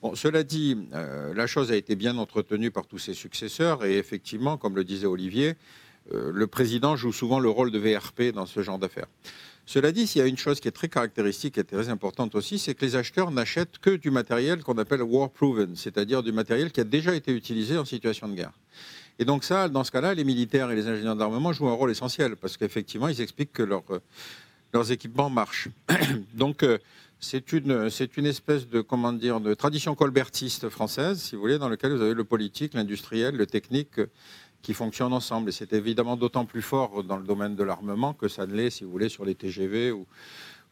Bon, 0.00 0.14
cela 0.14 0.42
dit, 0.42 0.76
euh, 0.94 1.34
la 1.34 1.46
chose 1.46 1.70
a 1.70 1.76
été 1.76 1.94
bien 1.94 2.16
entretenue 2.16 2.70
par 2.70 2.86
tous 2.86 2.98
ses 2.98 3.14
successeurs, 3.14 3.84
et 3.84 3.98
effectivement, 3.98 4.56
comme 4.56 4.74
le 4.74 4.84
disait 4.84 5.06
Olivier, 5.06 5.54
le 6.10 6.48
président 6.48 6.96
joue 6.96 7.12
souvent 7.12 7.38
le 7.38 7.48
rôle 7.48 7.70
de 7.70 7.78
VRP 7.78 8.34
dans 8.34 8.44
ce 8.44 8.60
genre 8.60 8.80
d'affaires. 8.80 9.06
Cela 9.72 9.90
dit, 9.90 10.02
il 10.02 10.18
y 10.18 10.20
a 10.20 10.26
une 10.26 10.36
chose 10.36 10.60
qui 10.60 10.68
est 10.68 10.72
très 10.72 10.90
caractéristique 10.90 11.56
et 11.56 11.64
très 11.64 11.88
importante 11.88 12.34
aussi, 12.34 12.58
c'est 12.58 12.74
que 12.74 12.84
les 12.84 12.94
acheteurs 12.94 13.30
n'achètent 13.30 13.78
que 13.78 13.88
du 13.88 14.10
matériel 14.10 14.62
qu'on 14.62 14.76
appelle 14.76 15.00
war 15.00 15.30
proven, 15.30 15.76
c'est-à-dire 15.76 16.22
du 16.22 16.30
matériel 16.30 16.70
qui 16.70 16.80
a 16.80 16.84
déjà 16.84 17.14
été 17.14 17.32
utilisé 17.32 17.78
en 17.78 17.86
situation 17.86 18.28
de 18.28 18.34
guerre. 18.34 18.52
Et 19.18 19.24
donc 19.24 19.44
ça, 19.44 19.70
dans 19.70 19.82
ce 19.82 19.90
cas-là, 19.90 20.12
les 20.12 20.24
militaires 20.24 20.70
et 20.70 20.76
les 20.76 20.88
ingénieurs 20.88 21.16
d'armement 21.16 21.54
jouent 21.54 21.70
un 21.70 21.72
rôle 21.72 21.90
essentiel 21.90 22.36
parce 22.36 22.58
qu'effectivement, 22.58 23.08
ils 23.08 23.22
expliquent 23.22 23.54
que 23.54 23.62
leurs 23.62 24.92
équipements 24.92 25.30
marchent. 25.30 25.70
donc 26.34 26.64
euh, 26.64 26.76
c'est 27.18 27.54
une, 27.54 27.70
espèce 28.26 28.68
de, 28.68 28.82
comment 28.82 29.14
dire, 29.14 29.40
de 29.40 29.54
tradition 29.54 29.94
colbertiste 29.94 30.68
française, 30.68 31.18
si 31.18 31.34
vous 31.34 31.40
voulez, 31.40 31.56
dans 31.56 31.70
laquelle 31.70 31.92
vous 31.92 32.02
avez 32.02 32.12
le 32.12 32.24
politique, 32.24 32.74
l'industriel, 32.74 33.36
le 33.36 33.46
technique 33.46 34.00
qui 34.62 34.74
fonctionnent 34.74 35.12
ensemble. 35.12 35.48
Et 35.50 35.52
c'est 35.52 35.72
évidemment 35.72 36.16
d'autant 36.16 36.44
plus 36.44 36.62
fort 36.62 37.02
dans 37.04 37.16
le 37.16 37.24
domaine 37.24 37.54
de 37.54 37.64
l'armement 37.64 38.14
que 38.14 38.28
ça 38.28 38.46
ne 38.46 38.54
l'est, 38.54 38.70
si 38.70 38.84
vous 38.84 38.90
voulez, 38.90 39.08
sur 39.08 39.24
les 39.24 39.34
TGV 39.34 39.92
ou, 39.92 40.06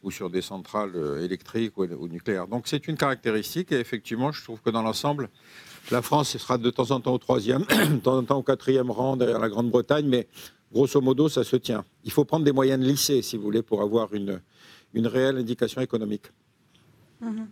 sur 0.09 0.29
des 0.31 0.41
centrales 0.41 0.95
euh, 0.95 1.23
électriques 1.23 1.77
ou, 1.77 2.07
nucléaires. 2.07 2.47
Donc 2.47 2.67
c'est 2.67 2.87
une 2.87 2.97
caractéristique 2.97 3.71
et 3.71 3.79
effectivement, 3.79 4.31
je 4.31 4.43
trouve 4.43 4.59
que 4.61 4.71
dans 4.71 4.81
l'ensemble, 4.81 5.29
la 5.91 6.01
France 6.01 6.35
sera 6.37 6.57
de 6.57 6.69
temps 6.71 6.89
en 6.89 6.99
temps 6.99 7.13
au 7.13 7.19
troisième, 7.19 7.61
de 7.91 7.97
temps 7.97 8.17
en 8.17 8.23
temps 8.23 8.37
au 8.37 8.43
quatrième 8.43 8.89
rang 8.89 9.15
derrière 9.15 9.39
la 9.39 9.49
Grande-Bretagne, 9.49 10.07
mais 10.07 10.27
grosso 10.73 10.99
modo, 11.01 11.29
ça 11.29 11.43
se 11.43 11.55
tient. 11.55 11.85
Il 12.03 12.11
faut 12.11 12.25
prendre 12.25 12.45
des 12.45 12.51
moyennes 12.51 12.83
lissées, 12.83 13.21
si 13.21 13.37
vous 13.37 13.43
voulez, 13.43 13.61
pour 13.61 13.81
avoir 13.83 14.13
une, 14.13 14.41
une 14.93 15.05
réelle 15.05 15.37
indication 15.37 15.81
économique. 15.81 16.31
Mhm. 17.21 17.47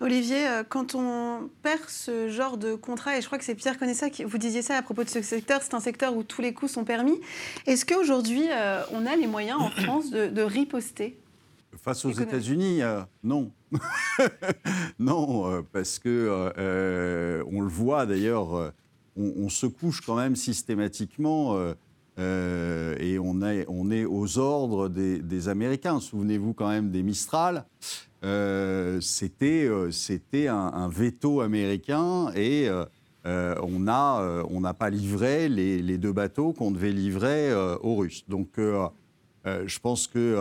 Olivier, 0.00 0.46
euh, 0.46 0.62
quand 0.68 0.94
on 0.94 1.48
perd 1.62 1.88
ce 1.88 2.28
genre 2.28 2.58
de 2.58 2.74
contrat, 2.74 3.16
et 3.16 3.22
je 3.22 3.26
crois 3.26 3.38
que 3.38 3.44
c'est 3.44 3.54
Pierre 3.54 3.78
Conessa 3.78 4.10
qui 4.10 4.24
vous 4.24 4.36
disiez 4.36 4.60
ça 4.60 4.76
à 4.76 4.82
propos 4.82 5.04
de 5.04 5.08
ce 5.08 5.22
secteur, 5.22 5.62
c'est 5.62 5.74
un 5.74 5.80
secteur 5.80 6.14
où 6.14 6.22
tous 6.22 6.42
les 6.42 6.52
coûts 6.52 6.68
sont 6.68 6.84
permis. 6.84 7.18
Est-ce 7.66 7.86
qu'aujourd'hui, 7.86 8.44
euh, 8.50 8.82
on 8.92 9.06
a 9.06 9.16
les 9.16 9.26
moyens 9.26 9.58
en 9.60 9.70
France 9.70 10.10
de, 10.10 10.42
riposter? 10.42 11.18
Face 11.82 12.04
aux 12.04 12.12
États-Unis, 12.12 12.82
euh, 12.82 13.00
non. 13.22 13.50
non, 14.98 15.64
parce 15.72 15.98
que 15.98 16.52
on 17.50 17.60
le 17.60 17.68
voit 17.68 18.06
d'ailleurs, 18.06 18.72
on, 19.16 19.48
se 19.48 19.66
couche 19.66 20.02
quand 20.02 20.16
même 20.16 20.36
systématiquement. 20.36 21.56
Et 22.18 23.18
on 23.18 23.42
est, 23.42 23.66
on 23.68 23.90
est 23.90 24.04
aux 24.04 24.38
ordres 24.38 24.88
des, 24.88 25.48
Américains. 25.48 26.00
Souvenez-vous 26.00 26.54
quand 26.54 26.68
même 26.68 26.90
des 26.90 27.02
Mistral. 27.02 27.66
Euh, 28.24 29.00
c'était 29.00 29.66
euh, 29.68 29.90
un, 30.48 30.88
veto 30.88 31.40
américain 31.42 32.32
et 32.34 32.68
euh, 32.68 33.54
on 33.62 33.80
n'a 33.80 34.44
on 34.48 34.62
pas 34.74 34.90
livré 34.90 35.48
les, 35.48 35.98
deux 35.98 36.12
bateaux 36.12 36.52
qu'on 36.52 36.70
devait 36.70 36.92
livrer 36.92 37.52
aux 37.82 37.96
Russes. 37.96 38.24
Donc 38.28 38.48
je 38.56 39.78
pense 39.78 40.06
que 40.06 40.36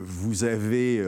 vous 0.00 0.44
avez, 0.44 1.06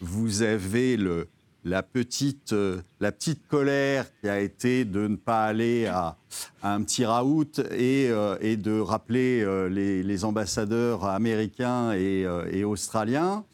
vous 0.00 0.42
avez 0.42 0.96
le, 0.96 1.28
la, 1.66 1.82
petite, 1.82 2.54
la 3.00 3.12
petite 3.12 3.46
colère 3.46 4.06
qui 4.20 4.28
a 4.28 4.40
été 4.40 4.84
de 4.84 5.06
ne 5.06 5.16
pas 5.16 5.44
aller 5.44 5.86
à, 5.86 6.16
un 6.62 6.82
petit 6.82 7.04
raout 7.04 7.60
et, 7.72 8.10
et 8.40 8.56
de 8.56 8.80
rappeler 8.80 9.44
les, 9.68 10.24
ambassadeurs 10.24 11.04
américains 11.04 11.92
et, 11.92 12.64
australiens. 12.64 13.44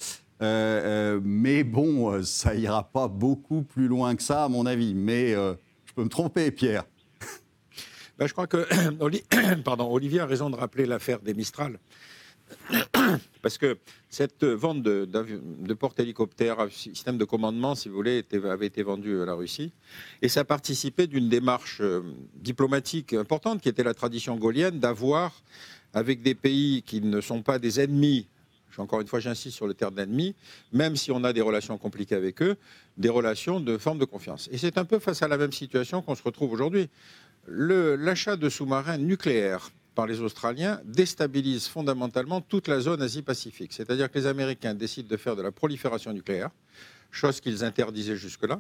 Euh, 0.43 1.15
euh, 1.15 1.21
mais 1.23 1.63
bon, 1.63 2.11
euh, 2.11 2.23
ça 2.25 2.55
ira 2.55 2.83
pas 2.83 3.07
beaucoup 3.07 3.63
plus 3.63 3.87
loin 3.87 4.17
que 4.17 4.23
ça, 4.23 4.45
à 4.45 4.49
mon 4.49 4.67
avis. 4.67 4.93
Mais 4.93 5.33
je 5.33 5.95
peux 5.95 6.03
me 6.03 6.09
tromper, 6.09 6.51
Pierre. 6.51 6.85
Ben, 8.19 8.27
je 8.27 8.33
crois 8.33 8.47
que 8.47 8.67
Pardon, 9.65 9.91
Olivier 9.91 10.21
a 10.21 10.27
raison 10.27 10.51
de 10.51 10.57
rappeler 10.57 10.87
l'affaire 10.87 11.21
des 11.21 11.35
Mistral. 11.35 11.79
Parce 13.43 13.59
que 13.59 13.79
cette 14.09 14.45
vente 14.45 14.83
de, 14.83 15.75
porte-hélicoptères, 15.75 16.69
système 16.71 17.19
de 17.19 17.25
commandement, 17.25 17.75
si 17.75 17.89
vous 17.89 17.95
voulez, 17.95 18.25
avait 18.45 18.67
été 18.67 18.83
vendue 18.83 19.21
à 19.21 19.25
la 19.25 19.35
Russie. 19.35 19.73
Et 20.21 20.29
ça 20.29 20.45
participait 20.45 21.07
d'une 21.07 21.29
démarche 21.29 21.83
diplomatique 22.35 23.15
importante 23.15 23.61
qui 23.61 23.69
était 23.69 23.83
la 23.83 23.95
tradition 23.95 24.37
gaulienne 24.37 24.79
d'avoir, 24.79 25.43
avec 25.95 26.23
des 26.23 26.35
pays 26.35 26.83
qui 26.83 27.01
ne 27.01 27.21
sont 27.21 27.43
pas 27.43 27.59
des 27.59 27.81
ennemis 27.81 28.27
encore 28.79 29.01
une 29.01 29.07
fois, 29.07 29.21
j'insiste 29.21 29.57
sur 29.57 29.67
le 29.67 29.75
terme 29.75 29.95
d'ennemi, 29.95 30.35
même 30.73 30.97
si 30.97 31.11
on 31.11 31.25
a 31.25 31.33
des 31.33 31.41
relations 31.41 31.77
compliquées 31.79 32.15
avec 32.15 32.43
eux, 32.43 32.57
des 32.97 33.09
relations 33.09 33.61
de 33.61 33.77
forme 33.79 33.99
de 33.99 34.05
confiance. 34.05 34.49
Et 34.53 34.59
c'est 34.59 34.79
un 34.79 34.85
peu 34.85 34.99
face 34.99 35.23
à 35.23 35.29
la 35.29 35.37
même 35.37 35.53
situation 35.53 36.03
qu'on 36.03 36.15
se 36.15 36.23
retrouve 36.23 36.53
aujourd'hui. 36.53 36.89
L'achat 37.49 38.37
de 38.37 38.49
sous-marins 38.49 38.99
nucléaires 38.99 39.71
par 39.95 40.07
les 40.07 40.21
Australiens 40.21 40.81
déstabilise 40.85 41.67
fondamentalement 41.67 42.41
toute 42.41 42.69
la 42.69 42.81
zone 42.81 43.03
Asie-Pacifique. 43.03 43.73
C'est-à-dire 43.73 44.11
que 44.11 44.19
les 44.19 44.27
Américains 44.27 44.75
décident 44.75 45.09
de 45.09 45.17
faire 45.17 45.37
de 45.37 45.43
la 45.43 45.53
prolifération 45.53 46.13
nucléaire. 46.13 46.51
chose 47.11 47.41
qu'ils 47.41 47.63
interdisaient 47.63 48.17
jusque-là. 48.17 48.59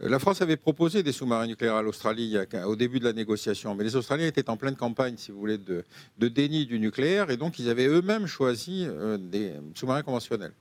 La 0.00 0.18
France 0.18 0.42
avait 0.42 0.56
proposé 0.56 1.04
des 1.04 1.12
sous-marins 1.12 1.46
nucléaires 1.46 1.76
à 1.76 1.82
l'Australie 1.82 2.36
au 2.66 2.74
début 2.74 2.98
de 2.98 3.04
la 3.04 3.12
négociation, 3.12 3.76
mais 3.76 3.84
les 3.84 3.94
Australiens 3.94 4.26
étaient 4.26 4.50
en 4.50 4.56
pleine 4.56 4.74
campagne, 4.74 5.14
si 5.16 5.30
vous 5.30 5.38
voulez, 5.38 5.58
de, 5.58 5.84
déni 6.18 6.66
du 6.66 6.80
nucléaire, 6.80 7.30
et 7.30 7.36
donc 7.36 7.60
ils 7.60 7.68
avaient 7.68 7.86
eux-mêmes 7.86 8.26
choisi 8.26 8.84
euh, 8.88 9.16
des 9.16 9.52
sous-marins 9.74 10.02
conventionnels. 10.02 10.52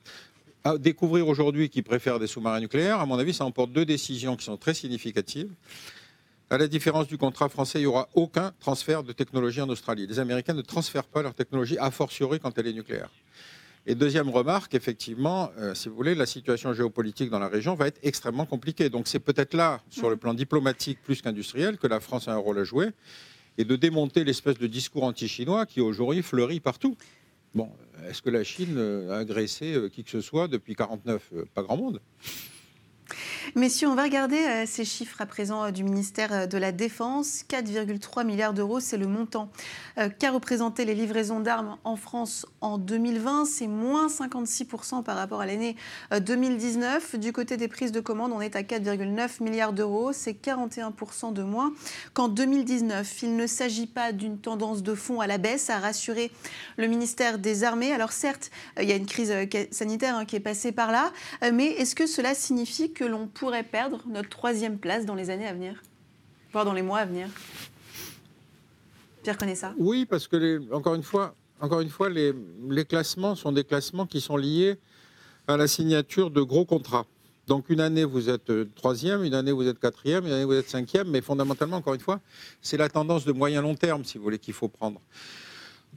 Découvrir 0.77 1.27
aujourd'hui 1.27 1.69
qu'ils 1.69 1.83
préfèrent 1.83 2.19
des 2.19 2.27
sous-marins 2.27 2.59
nucléaires, 2.59 2.99
à 2.99 3.07
mon 3.07 3.17
avis, 3.17 3.33
ça 3.33 3.45
emporte 3.45 3.71
deux 3.71 3.85
décisions 3.85 4.35
qui 4.35 4.45
sont 4.45 4.57
très 4.57 4.75
significatives. 4.75 5.49
À 6.51 6.57
la 6.57 6.67
différence 6.67 7.07
du 7.07 7.17
contrat 7.17 7.47
français, 7.47 7.79
il 7.79 7.83
n'y 7.83 7.87
aura 7.87 8.09
aucun 8.13 8.51
transfert 8.59 9.03
de 9.03 9.13
technologie 9.13 9.61
en 9.61 9.69
Australie. 9.69 10.05
Les 10.05 10.19
Américains 10.19 10.53
ne 10.53 10.61
transfèrent 10.61 11.07
pas 11.07 11.21
leur 11.21 11.33
technologie, 11.33 11.77
a 11.77 11.89
fortiori 11.91 12.41
quand 12.41 12.57
elle 12.57 12.67
est 12.67 12.73
nucléaire. 12.73 13.09
Et 13.85 13.95
deuxième 13.95 14.27
remarque, 14.27 14.75
effectivement, 14.75 15.49
euh, 15.57 15.73
si 15.75 15.87
vous 15.87 15.95
voulez, 15.95 16.13
la 16.13 16.25
situation 16.25 16.73
géopolitique 16.73 17.29
dans 17.29 17.39
la 17.39 17.47
région 17.47 17.73
va 17.75 17.87
être 17.87 18.01
extrêmement 18.03 18.45
compliquée. 18.45 18.89
Donc 18.89 19.07
c'est 19.07 19.21
peut-être 19.21 19.53
là, 19.53 19.79
sur 19.89 20.09
le 20.09 20.17
plan 20.17 20.33
diplomatique 20.33 20.99
plus 21.01 21.21
qu'industriel, 21.21 21.77
que 21.77 21.87
la 21.87 22.01
France 22.01 22.27
a 22.27 22.33
un 22.33 22.37
rôle 22.37 22.59
à 22.59 22.65
jouer 22.65 22.89
et 23.57 23.63
de 23.63 23.77
démonter 23.77 24.25
l'espèce 24.25 24.57
de 24.57 24.67
discours 24.67 25.05
anti-chinois 25.05 25.65
qui 25.65 25.79
aujourd'hui 25.79 26.21
fleurit 26.21 26.59
partout. 26.59 26.97
Bon, 27.55 27.69
est-ce 28.09 28.21
que 28.21 28.29
la 28.29 28.43
Chine 28.43 28.77
a 29.09 29.19
agressé 29.19 29.73
euh, 29.73 29.87
qui 29.87 30.03
que 30.03 30.11
ce 30.11 30.19
soit 30.19 30.49
depuis 30.49 30.73
1949 30.73 31.29
euh, 31.33 31.45
Pas 31.53 31.63
grand 31.63 31.77
monde? 31.77 32.01
Messieurs, 33.53 33.89
on 33.89 33.95
va 33.95 34.03
regarder 34.03 34.37
euh, 34.37 34.63
ces 34.65 34.85
chiffres 34.85 35.19
à 35.19 35.25
présent 35.25 35.65
euh, 35.65 35.71
du 35.71 35.83
ministère 35.83 36.31
euh, 36.31 36.45
de 36.45 36.57
la 36.57 36.71
Défense. 36.71 37.43
4,3 37.49 38.25
milliards 38.25 38.53
d'euros, 38.53 38.79
c'est 38.79 38.97
le 38.97 39.07
montant 39.07 39.49
qu'a 40.19 40.31
représenté 40.31 40.85
les 40.85 40.95
livraisons 40.95 41.41
d'armes 41.41 41.77
en 41.83 41.95
France 41.95 42.45
en 42.61 42.77
2020. 42.77 43.45
C'est 43.45 43.67
moins 43.67 44.07
56% 44.07 45.03
par 45.03 45.17
rapport 45.17 45.41
à 45.41 45.45
l'année 45.45 45.75
2019. 46.11 47.17
Du 47.17 47.33
côté 47.33 47.57
des 47.57 47.67
prises 47.67 47.91
de 47.91 47.99
commandes, 47.99 48.31
on 48.33 48.41
est 48.41 48.55
à 48.55 48.63
4,9 48.63 49.43
milliards 49.43 49.73
d'euros. 49.73 50.11
C'est 50.13 50.31
41% 50.31 51.33
de 51.33 51.43
moins 51.43 51.73
qu'en 52.13 52.29
2019. 52.29 53.23
Il 53.23 53.35
ne 53.35 53.45
s'agit 53.47 53.85
pas 53.85 54.11
d'une 54.11 54.39
tendance 54.39 54.81
de 54.81 54.95
fond 54.95 55.19
à 55.19 55.27
la 55.27 55.37
baisse, 55.37 55.69
a 55.69 55.77
rassuré 55.77 56.31
le 56.77 56.87
ministère 56.87 57.37
des 57.37 57.63
Armées. 57.63 57.91
Alors 57.91 58.13
certes, 58.13 58.49
il 58.81 58.87
y 58.87 58.93
a 58.93 58.95
une 58.95 59.05
crise 59.05 59.33
sanitaire 59.71 60.15
hein, 60.15 60.25
qui 60.25 60.37
est 60.37 60.41
passée 60.41 60.71
par 60.71 60.91
là, 60.91 61.11
mais 61.53 61.65
est-ce 61.65 61.95
que 61.95 62.07
cela 62.07 62.33
signifie 62.33 62.93
que 62.93 63.03
l'on 63.03 63.27
pourrait 63.41 63.63
perdre 63.63 64.03
notre 64.07 64.29
troisième 64.29 64.77
place 64.77 65.03
dans 65.03 65.15
les 65.15 65.31
années 65.31 65.47
à 65.47 65.53
venir, 65.53 65.81
voire 66.51 66.63
dans 66.63 66.73
les 66.73 66.83
mois 66.83 66.99
à 66.99 67.05
venir? 67.05 67.27
Pierre 69.23 69.35
connaît 69.35 69.55
ça? 69.55 69.73
Oui, 69.79 70.05
parce 70.05 70.27
que, 70.27 70.71
encore 70.71 70.93
une 70.93 71.01
fois, 71.01 71.33
encore 71.59 71.81
une 71.81 71.89
fois 71.89 72.07
les, 72.07 72.35
classements 72.87 73.33
sont 73.33 73.51
des 73.51 73.63
classements 73.63 74.05
qui 74.05 74.21
sont 74.21 74.37
liés 74.37 74.77
à 75.47 75.57
la 75.57 75.65
signature 75.65 76.29
de 76.29 76.43
gros 76.43 76.65
contrats. 76.65 77.07
Donc 77.47 77.71
une 77.71 77.79
année 77.79 78.03
vous 78.03 78.29
êtes 78.29 78.51
euh, 78.51 78.69
troisième, 78.75 79.23
une 79.23 79.33
année 79.33 79.51
vous 79.51 79.67
êtes 79.67 79.79
quatrième, 79.79 80.27
une 80.27 80.33
année 80.33 80.45
vous 80.45 80.53
êtes 80.53 80.69
cinquième, 80.69 81.09
mais 81.09 81.21
fondamentalement, 81.21 81.77
encore 81.77 81.95
une 81.95 81.99
fois, 81.99 82.19
c'est 82.61 82.77
la 82.77 82.89
tendance 82.89 83.25
de 83.25 83.31
moyen 83.31 83.63
long 83.63 83.73
terme, 83.73 84.05
si 84.05 84.19
vous 84.19 84.23
voulez, 84.23 84.37
qu'il 84.37 84.53
faut 84.53 84.67
prendre. 84.67 85.01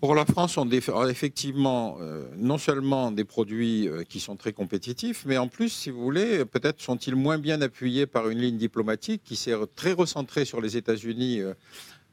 Pour 0.00 0.14
la 0.14 0.26
France, 0.26 0.58
on 0.58 0.68
a 0.70 1.08
effectivement 1.08 1.96
euh, 2.00 2.26
non 2.36 2.58
seulement 2.58 3.10
des 3.10 3.24
produits 3.24 3.88
euh, 3.88 4.02
qui 4.02 4.20
sont 4.20 4.36
très 4.36 4.52
compétitifs, 4.52 5.24
mais 5.24 5.38
en 5.38 5.48
plus, 5.48 5.70
si 5.70 5.90
vous 5.90 6.02
voulez, 6.02 6.44
peut-être 6.44 6.80
sont-ils 6.80 7.14
moins 7.14 7.38
bien 7.38 7.60
appuyés 7.62 8.06
par 8.06 8.28
une 8.28 8.38
ligne 8.38 8.58
diplomatique 8.58 9.22
qui 9.24 9.36
s'est 9.36 9.54
très 9.74 9.92
recentrée 9.92 10.44
sur 10.44 10.60
les 10.60 10.76
États-Unis 10.76 11.40
euh, 11.40 11.54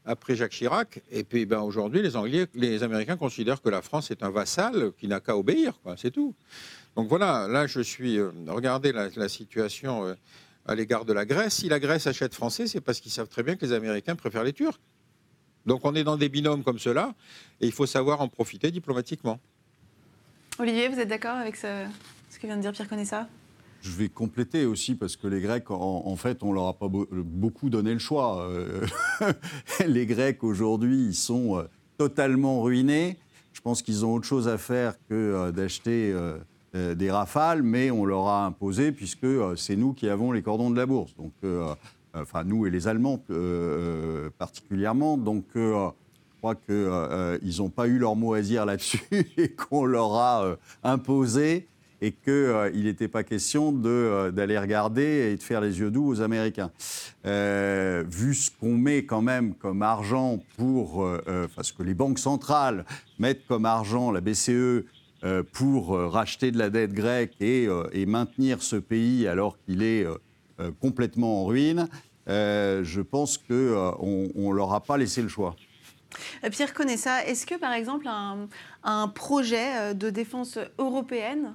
après 0.06 0.36
Jacques 0.36 0.52
Chirac. 0.52 1.02
Et 1.10 1.24
puis 1.24 1.44
ben, 1.44 1.60
aujourd'hui, 1.60 2.02
les, 2.02 2.16
Anglais, 2.16 2.46
les 2.54 2.82
Américains 2.82 3.16
considèrent 3.16 3.60
que 3.60 3.68
la 3.68 3.82
France 3.82 4.10
est 4.10 4.22
un 4.22 4.30
vassal 4.30 4.92
qui 4.98 5.08
n'a 5.08 5.20
qu'à 5.20 5.36
obéir, 5.36 5.78
c'est 5.96 6.10
tout. 6.10 6.34
Donc 6.96 7.08
voilà, 7.08 7.46
là 7.48 7.66
je 7.66 7.80
suis. 7.80 8.18
regardez 8.48 8.92
la, 8.92 9.08
la 9.16 9.28
situation 9.28 10.14
à 10.66 10.74
l'égard 10.74 11.04
de 11.04 11.12
la 11.12 11.24
Grèce. 11.24 11.54
Si 11.54 11.68
la 11.68 11.78
Grèce 11.78 12.06
achète 12.06 12.34
français, 12.34 12.66
c'est 12.66 12.80
parce 12.80 13.00
qu'ils 13.00 13.12
savent 13.12 13.28
très 13.28 13.42
bien 13.42 13.56
que 13.56 13.64
les 13.64 13.72
Américains 13.72 14.16
préfèrent 14.16 14.44
les 14.44 14.52
Turcs. 14.52 14.78
Donc 15.66 15.80
on 15.84 15.94
est 15.94 16.04
dans 16.04 16.16
des 16.16 16.28
binômes 16.28 16.62
comme 16.62 16.78
cela, 16.78 17.14
et 17.60 17.66
il 17.66 17.72
faut 17.72 17.86
savoir 17.86 18.20
en 18.20 18.28
profiter 18.28 18.70
diplomatiquement. 18.70 19.38
Olivier, 20.58 20.88
vous 20.88 20.98
êtes 20.98 21.08
d'accord 21.08 21.36
avec 21.36 21.56
ce, 21.56 21.86
que 22.40 22.46
vient 22.46 22.56
de 22.56 22.62
dire 22.62 22.72
Pierre 22.72 22.88
Conessa? 22.88 23.26
Je 23.80 23.90
vais 23.90 24.08
compléter 24.08 24.64
aussi 24.64 24.94
parce 24.94 25.16
que 25.16 25.26
les 25.26 25.40
Grecs, 25.40 25.70
en, 25.70 26.14
fait, 26.16 26.42
on 26.42 26.52
leur 26.52 26.68
a 26.68 26.74
pas 26.74 26.88
beaucoup 26.88 27.68
donné 27.68 27.92
le 27.92 27.98
choix. 27.98 28.46
Euh, 28.48 28.86
les 29.86 30.06
Grecs 30.06 30.44
aujourd'hui, 30.44 31.06
ils 31.06 31.14
sont 31.14 31.58
euh, 31.58 31.64
totalement 31.98 32.62
ruinés. 32.62 33.16
Je 33.52 33.60
pense 33.60 33.82
qu'ils 33.82 34.04
ont 34.04 34.14
autre 34.14 34.26
chose 34.26 34.46
à 34.46 34.56
faire 34.56 34.94
que 35.08 35.14
euh, 35.14 35.50
d'acheter 35.50 36.14
des 36.74 37.10
rafales, 37.10 37.62
mais 37.62 37.90
on 37.90 38.06
leur 38.06 38.28
a 38.28 38.46
imposé 38.46 38.92
puisque 38.92 39.26
c'est 39.56 39.76
nous 39.76 39.92
qui 39.92 40.08
avons 40.08 40.32
les 40.32 40.42
cordons 40.42 40.70
de 40.70 40.76
la 40.76 40.86
bourse. 40.86 41.14
Donc 41.16 41.32
enfin 42.14 42.44
nous 42.44 42.66
et 42.66 42.70
les 42.70 42.88
Allemands 42.88 43.22
euh, 43.30 44.26
euh, 44.26 44.30
particulièrement. 44.38 45.16
Donc 45.16 45.44
euh, 45.56 45.88
je 46.34 46.38
crois 46.38 46.54
qu'ils 46.54 47.58
n'ont 47.58 47.70
pas 47.70 47.86
eu 47.86 47.98
leur 47.98 48.16
mot 48.16 48.34
à 48.34 48.40
dire 48.40 48.66
là-dessus 48.66 49.02
et 49.36 49.50
qu'on 49.50 49.84
leur 49.84 50.14
a 50.14 50.56
imposé 50.82 51.68
et 52.04 52.10
qu'il 52.10 52.84
n'était 52.84 53.06
pas 53.06 53.22
question 53.22 53.70
d'aller 53.70 54.58
regarder 54.58 55.30
et 55.32 55.36
de 55.36 55.42
faire 55.42 55.60
les 55.60 55.78
yeux 55.78 55.92
doux 55.92 56.08
aux 56.08 56.20
Américains. 56.20 56.72
vu 57.24 58.34
ce 58.34 58.50
qu'on 58.50 58.76
met 58.76 59.04
quand 59.04 59.22
même 59.22 59.54
comme 59.54 59.82
argent 59.82 60.40
pour, 60.56 61.08
parce 61.54 61.70
que 61.70 61.84
les 61.84 61.94
banques 61.94 62.18
centrales 62.18 62.84
mettent 63.20 63.46
comme 63.46 63.66
argent 63.66 64.10
la 64.10 64.20
BCE 64.20 64.84
pour 65.52 65.90
racheter 65.90 66.50
de 66.50 66.58
la 66.58 66.70
dette 66.70 66.92
grecque 66.92 67.40
et, 67.40 67.68
maintenir 68.04 68.64
ce 68.64 68.74
pays 68.74 69.28
alors 69.28 69.56
qu'il 69.62 69.84
est 69.84 70.04
complètement 70.80 71.42
en 71.42 71.46
ruine, 71.46 71.88
euh, 72.28 72.84
je 72.84 73.00
pense 73.00 73.36
qu'on 73.36 73.52
euh, 73.52 74.28
ne 74.34 74.54
leur 74.54 74.72
a 74.72 74.82
pas 74.82 74.96
laissé 74.96 75.22
le 75.22 75.28
choix. 75.28 75.56
Pierre 76.50 76.72
ça. 76.98 77.24
est-ce 77.24 77.46
que 77.46 77.54
par 77.54 77.72
exemple 77.72 78.06
un, 78.84 79.08
projet 79.08 79.94
de 79.94 80.10
défense 80.10 80.58
européenne 80.78 81.54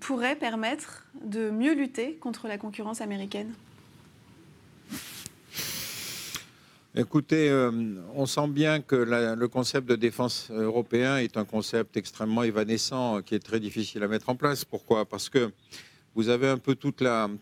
pourrait 0.00 0.36
permettre 0.36 1.06
de 1.24 1.48
mieux 1.48 1.72
lutter 1.72 2.16
contre 2.16 2.46
la 2.46 2.58
concurrence 2.58 3.00
américaine? 3.00 3.54
Écoutez, 6.94 7.50
on 8.14 8.26
sent 8.26 8.48
bien 8.48 8.82
que 8.82 8.96
le 8.96 9.48
concept 9.48 9.88
de 9.88 9.96
défense 9.96 10.50
européen 10.50 11.16
est 11.16 11.38
un 11.38 11.46
concept 11.46 11.96
extrêmement 11.96 12.42
évanescent 12.42 13.22
qui 13.22 13.34
est 13.34 13.42
très 13.42 13.60
difficile 13.60 14.02
à 14.02 14.08
mettre 14.08 14.28
en 14.28 14.36
place. 14.36 14.66
Pourquoi? 14.66 15.06
Parce 15.06 15.30
que 15.30 15.50
vous 16.14 16.28
avez 16.28 16.48
un 16.48 16.58
peu 16.58 16.74
tout 16.74 16.94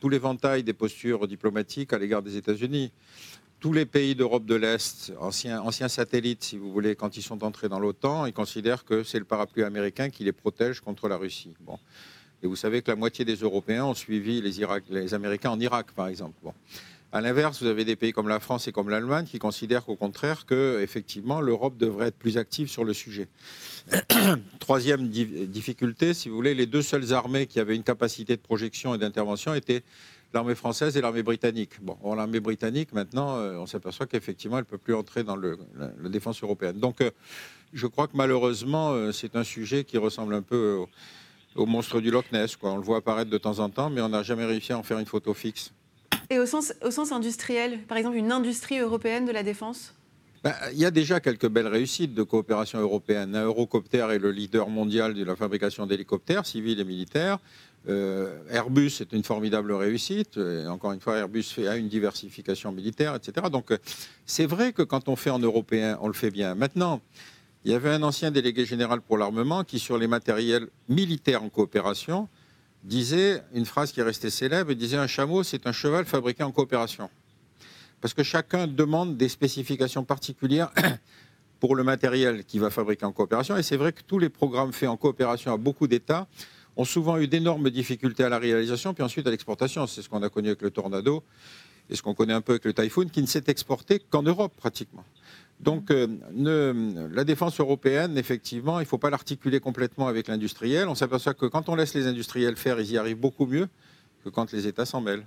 l'éventail 0.09 0.63
des 0.63 0.73
postures 0.73 1.29
diplomatiques 1.29 1.93
à 1.93 1.99
l'égard 1.99 2.23
des 2.23 2.37
États-Unis. 2.37 2.93
Tous 3.61 3.73
les 3.73 3.87
pays 3.87 4.15
d'Europe 4.15 4.45
de 4.45 4.57
l'Est, 4.57 5.13
anciens, 5.21 5.89
satellites, 5.89 6.43
si 6.43 6.57
vous 6.57 6.73
voulez, 6.73 6.97
quand 6.97 7.17
ils 7.17 7.23
sont 7.23 7.45
entrés 7.45 7.69
dans 7.69 7.79
l'OTAN, 7.79 8.27
ils 8.27 8.33
considèrent 8.33 8.85
que 8.85 9.05
c'est 9.05 9.21
le 9.21 9.25
parapluie 9.25 9.63
américain 9.63 10.11
qui 10.11 10.25
les 10.25 10.33
protège 10.33 10.81
contre 10.81 11.09
la 11.09 11.17
Russie. 11.17 11.55
Bon. 11.61 11.79
Et 12.43 12.49
vous 12.49 12.57
savez 12.57 12.83
que 12.83 12.91
la 12.91 12.97
moitié 12.97 13.25
des 13.25 13.37
Européens 13.37 13.85
ont 13.85 13.95
suivi 13.95 14.41
les, 14.41 15.15
Américains 15.15 15.51
en 15.51 15.61
Irak, 15.61 15.93
par 15.95 16.09
exemple. 16.09 16.35
À 17.15 17.21
l'inverse, 17.21 17.63
vous 17.63 17.69
avez 17.69 17.85
des 17.85 17.95
pays 17.95 18.13
comme 18.13 18.29
la 18.29 18.41
France 18.41 18.69
et 18.69 18.73
comme 18.73 18.89
l'Allemagne 18.89 19.27
qui 19.27 19.39
considèrent 19.39 19.85
qu'au 19.85 19.97
contraire 19.97 20.47
que 20.47 20.81
effectivement 20.81 21.43
l'Europe 21.43 21.77
devrait 21.77 22.07
être 22.07 22.17
plus 22.17 22.39
active 22.39 22.71
sur 22.71 22.85
le 22.85 22.95
sujet. 22.95 23.29
Troisième 24.61 25.09
difficulté, 25.09 26.15
si 26.15 26.31
vous 26.31 26.37
voulez, 26.37 26.55
les 26.55 26.65
deux 26.65 26.81
seules 26.81 27.13
armées 27.13 27.47
qui 27.47 27.61
avaient 27.61 27.77
une 27.77 27.83
capacité 27.83 28.35
de 28.35 28.41
projection 28.41 28.95
et 28.95 28.99
d'intervention 28.99 29.53
étaient 29.53 29.83
l'armée 30.33 30.55
française 30.55 30.97
et 30.97 31.03
l'armée 31.03 31.23
britannique. 31.23 31.83
Bon, 31.83 32.15
l'armée 32.15 32.41
britannique, 32.41 32.95
maintenant, 32.95 33.37
euh, 33.37 33.59
on 33.59 33.67
s'aperçoit 33.67 34.07
qu'effectivement, 34.07 34.57
elle 34.57 34.65
ne 34.65 34.71
peut 34.71 34.79
plus 34.79 34.95
entrer 34.95 35.23
dans 35.23 35.37
le, 35.37 35.59
la, 35.77 36.09
défense 36.09 36.43
européenne. 36.43 36.79
Donc, 36.79 37.03
euh, 37.03 37.11
je 37.75 37.87
crois 37.87 38.07
que 38.07 38.17
malheureusement, 38.17 38.93
euh, 38.93 39.13
c'est 39.13 39.37
un 39.37 39.45
sujet 39.45 39.85
qui 39.85 39.99
ressemble 39.99 40.33
un 40.33 40.41
peu 40.41 40.79
au, 41.57 41.67
monstre 41.67 42.01
du 42.01 42.11
Loch 42.11 42.33
Ness. 42.33 42.57
On 42.63 42.77
le 42.77 42.83
voit 42.83 42.97
apparaître 42.97 43.31
de 43.31 43.37
temps 43.37 43.59
en 43.59 43.69
temps, 43.69 43.91
mais 43.91 44.01
on 44.01 44.09
n'a 44.09 44.23
jamais 44.23 44.47
réussi 44.47 44.73
à 44.73 44.79
en 44.79 44.83
faire 44.83 44.99
une 44.99 45.05
photo 45.05 45.35
fixe. 45.35 45.75
Et 46.33 46.39
au 46.39 46.47
sens, 46.47 47.13
industriel, 47.13 47.81
par 47.87 47.99
exemple, 47.99 48.17
une 48.17 48.33
industrie 48.33 48.79
européenne 48.79 49.27
de 49.27 49.33
la 49.33 49.43
défense? 49.43 49.93
Ben, 50.43 50.55
il 50.73 50.79
y 50.79 50.87
a 50.87 50.91
déjà 50.91 51.21
quelques 51.21 51.47
belles 51.47 51.67
réussites 51.67 52.15
de 52.15 52.23
coopération 52.23 52.79
européenne. 52.79 53.37
Eurocopter 53.37 54.07
est 54.13 54.19
le 54.19 54.31
leader 54.31 54.71
mondial 54.71 55.13
de 55.13 55.25
la 55.25 55.37
fabrication 55.37 55.85
d'hélicoptères 55.85 56.47
civils 56.47 56.81
et 56.81 56.85
militaires. 56.85 57.39
Euh, 57.87 58.39
Airbus 58.51 58.93
est 59.01 59.13
une 59.13 59.25
formidable 59.25 59.73
réussite. 59.73 60.39
encore 60.69 60.93
une 60.93 61.01
fois, 61.01 61.19
Airbus 61.19 61.43
fait, 61.43 61.69
a 61.69 61.77
une 61.77 61.89
diversification 61.89 62.73
militaire, 62.73 63.15
etc. 63.15 63.49
Donc, 63.53 63.71
euh, 63.71 63.77
c'est 64.25 64.47
vrai 64.47 64.73
que 64.73 64.83
quand 64.83 65.11
on 65.11 65.17
fait 65.17 65.31
en 65.31 65.39
européen, 65.39 65.99
on 66.01 66.07
le 66.07 66.15
fait 66.15 66.31
bien. 66.31 66.55
Maintenant, 66.55 67.03
il 67.67 67.73
y 67.73 67.75
avait 67.75 67.91
un 67.91 68.03
ancien 68.03 68.31
délégué 68.31 68.65
général 68.65 69.03
pour 69.03 69.19
l'armement 69.19 69.65
qui, 69.65 69.79
sur 69.79 69.99
les 69.99 70.07
matériels 70.07 70.69
militaires 70.89 71.43
en 71.43 71.51
coopération, 71.51 72.31
disait 72.83 73.43
une 73.55 73.65
phrase 73.65 73.93
qui 73.93 74.01
est 74.01 74.05
restée 74.05 74.31
célèbre, 74.31 74.71
il 74.73 74.77
disait 74.77 74.97
un 74.97 75.07
chameau, 75.07 75.43
c'est 75.43 75.67
un 75.67 75.73
cheval 75.73 76.05
fabriqué 76.05 76.43
en 76.43 76.53
coopération. 76.53 77.09
Parce 78.01 78.15
que 78.15 78.23
chacun 78.23 78.67
demande 78.67 79.17
des 79.17 79.29
spécifications 79.29 80.05
particulières 80.05 80.73
pour 81.61 81.77
le 81.77 81.85
matériel 81.85 82.45
qu'il 82.45 82.61
va 82.61 82.71
fabriquer 82.71 83.05
en 83.05 83.13
coopération. 83.13 83.57
Et 83.57 83.63
c'est 83.63 83.77
vrai 83.77 83.93
que 83.93 84.03
tous 84.03 84.19
les 84.19 84.29
programmes 84.29 84.73
faits 84.73 84.89
en 84.89 84.97
coopération 84.97 85.53
à 85.53 85.57
beaucoup 85.57 85.87
d'États 85.87 86.27
ont 86.77 86.85
souvent 86.85 87.19
eu 87.19 87.29
d'énormes 87.29 87.71
difficultés 87.71 88.25
à 88.25 88.29
la 88.29 88.39
réalisation, 88.39 88.95
puis 88.95 89.05
ensuite 89.05 89.27
à 89.27 89.31
l'exportation. 89.31 89.87
C'est 89.87 90.03
ce 90.03 90.09
qu'on 90.09 90.23
a 90.23 90.29
connu 90.29 90.49
avec 90.49 90.63
le 90.63 90.71
Tornado 90.71 91.23
et 91.89 91.95
ce 91.95 92.03
qu'on 92.03 92.15
connaît 92.15 92.33
un 92.33 92.41
peu 92.41 92.53
avec 92.53 92.65
le 92.65 92.73
Typhoon, 92.73 93.07
qui 93.07 93.23
ne 93.23 93.27
s'est 93.27 93.45
exporté 93.47 94.01
qu'en 94.01 94.23
Europe 94.23 94.55
pratiquement. 94.57 95.05
Donc 95.63 95.91
euh, 95.91 96.09
la 97.13 97.25
défense 97.25 97.61
européenne, 97.61 98.19
effectivement, 98.19 98.81
il 98.81 98.83
ne 98.83 98.89
faut 98.89 98.99
pas 98.99 99.11
l'articuler 99.11 99.61
complètement 99.61 100.09
avec 100.09 100.27
l'industriel. 100.27 100.89
On 100.89 100.95
s'aperçoit 100.95 101.35
que 101.35 101.47
quand 101.47 101.69
on 101.69 101.77
laisse 101.77 101.95
les 101.95 102.07
industriels 102.07 102.57
faire, 102.57 102.81
ils 102.81 102.93
y 102.93 102.99
arrivent 102.99 103.21
beaucoup 103.21 103.47
mieux 103.47 103.69
que 104.25 104.29
quand 104.29 104.53
les 104.53 104.67
États 104.67 104.87
s'en 104.87 105.01
mêlent. 105.01 105.25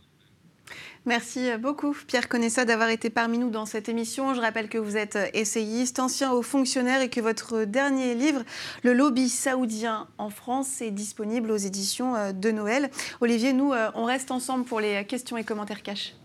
Merci 1.06 1.50
beaucoup, 1.60 1.96
Pierre 2.08 2.28
Conessa, 2.28 2.66
d'avoir 2.66 2.90
été 2.90 3.12
parmi 3.12 3.38
nous 3.38 3.52
dans 3.52 3.68
cette 3.68 3.90
émission. 3.90 4.34
Je 4.34 4.42
rappelle 4.42 4.70
que 4.70 4.80
vous 4.80 4.98
êtes 4.98 5.20
essayiste, 5.36 6.00
ancien 6.00 6.32
haut 6.32 6.42
fonctionnaire 6.42 7.02
et 7.02 7.10
que 7.10 7.22
votre 7.22 7.64
dernier 7.66 8.16
livre, 8.16 8.42
Le 8.82 8.94
lobby 8.94 9.30
saoudien 9.30 10.08
en 10.18 10.32
France, 10.32 10.82
est 10.82 10.90
disponible 10.90 11.52
aux 11.52 11.58
éditions 11.58 12.16
euh, 12.16 12.32
de 12.32 12.50
Noël. 12.50 12.90
Olivier, 13.22 13.54
nous, 13.54 13.72
euh, 13.72 13.92
on 13.94 14.06
reste 14.06 14.32
ensemble 14.32 14.66
pour 14.66 14.80
les 14.80 15.06
questions 15.06 15.38
et 15.38 15.44
commentaires 15.44 15.84
cash. 15.84 16.16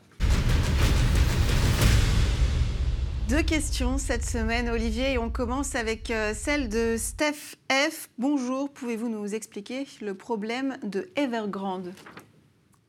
Deux 3.30 3.42
questions 3.44 3.96
cette 3.96 4.24
semaine, 4.24 4.68
Olivier, 4.68 5.12
et 5.12 5.18
on 5.18 5.30
commence 5.30 5.76
avec 5.76 6.10
euh, 6.10 6.32
celle 6.34 6.68
de 6.68 6.96
Steph 6.98 7.54
F. 7.70 8.08
Bonjour, 8.18 8.72
pouvez-vous 8.72 9.08
nous 9.08 9.36
expliquer 9.36 9.86
le 10.02 10.14
problème 10.14 10.78
de 10.82 11.08
Evergrande? 11.14 11.92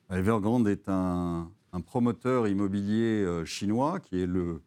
Evergrande 0.09 0.67
est 0.67 0.89
un, 0.89 1.51
promoteur 1.85 2.47
immobilier 2.47 3.23
euh, 3.23 3.45
chinois 3.45 3.99
qui 3.99 4.19
est 4.19 4.25
le, 4.25 4.63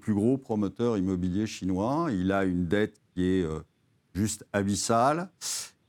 plus 0.00 0.14
gros 0.14 0.38
promoteur 0.38 0.96
immobilier 0.96 1.46
chinois. 1.46 2.08
Il 2.10 2.32
a 2.32 2.44
une 2.44 2.66
dette 2.66 2.98
qui 3.12 3.26
est 3.26 3.42
euh, 3.42 3.60
juste 4.14 4.46
abyssale, 4.54 5.28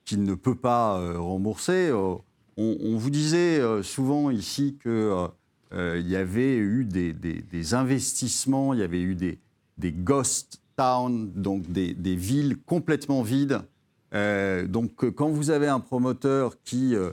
qu'il 0.04 0.24
ne 0.24 0.36
peut 0.36 0.56
pas 0.56 1.18
rembourser. 1.18 1.90
On, 1.94 2.98
vous 2.98 3.10
disait 3.10 3.62
souvent 3.82 4.30
ici 4.30 4.78
que 4.78 5.30
euh, 5.74 5.98
il 6.00 6.10
y 6.10 6.16
avait 6.16 6.56
eu 6.56 6.86
des, 6.86 7.74
investissements, 7.74 8.74
il 8.74 8.80
y 8.80 8.84
avait 8.84 9.02
eu 9.02 9.16
des, 9.16 9.92
ghost 9.92 10.62
towns, 10.78 11.32
donc 11.36 11.70
des, 11.72 12.16
villes 12.16 12.58
complètement 12.66 13.22
vides. 13.22 13.62
Euh, 14.14 14.66
donc 14.68 15.10
quand 15.16 15.28
vous 15.28 15.50
avez 15.50 15.68
un 15.68 15.82
promoteur 15.82 16.54
qui 16.64 16.96
euh, 16.96 17.12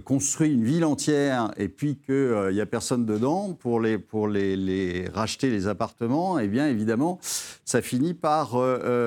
construit 0.00 0.52
une 0.52 0.64
ville 0.64 0.84
entière 0.84 1.52
et 1.56 1.68
puis 1.68 1.98
qu'il 1.98 2.50
n'y 2.52 2.60
a 2.60 2.66
personne 2.66 3.06
dedans 3.06 3.52
pour, 3.52 3.78
les, 3.80 5.08
racheter 5.14 5.50
les 5.50 5.68
appartements, 5.68 6.38
eh 6.38 6.48
bien 6.48 6.66
évidemment, 6.66 7.20
ça 7.64 7.82
finit 7.82 8.14
par 8.14 8.50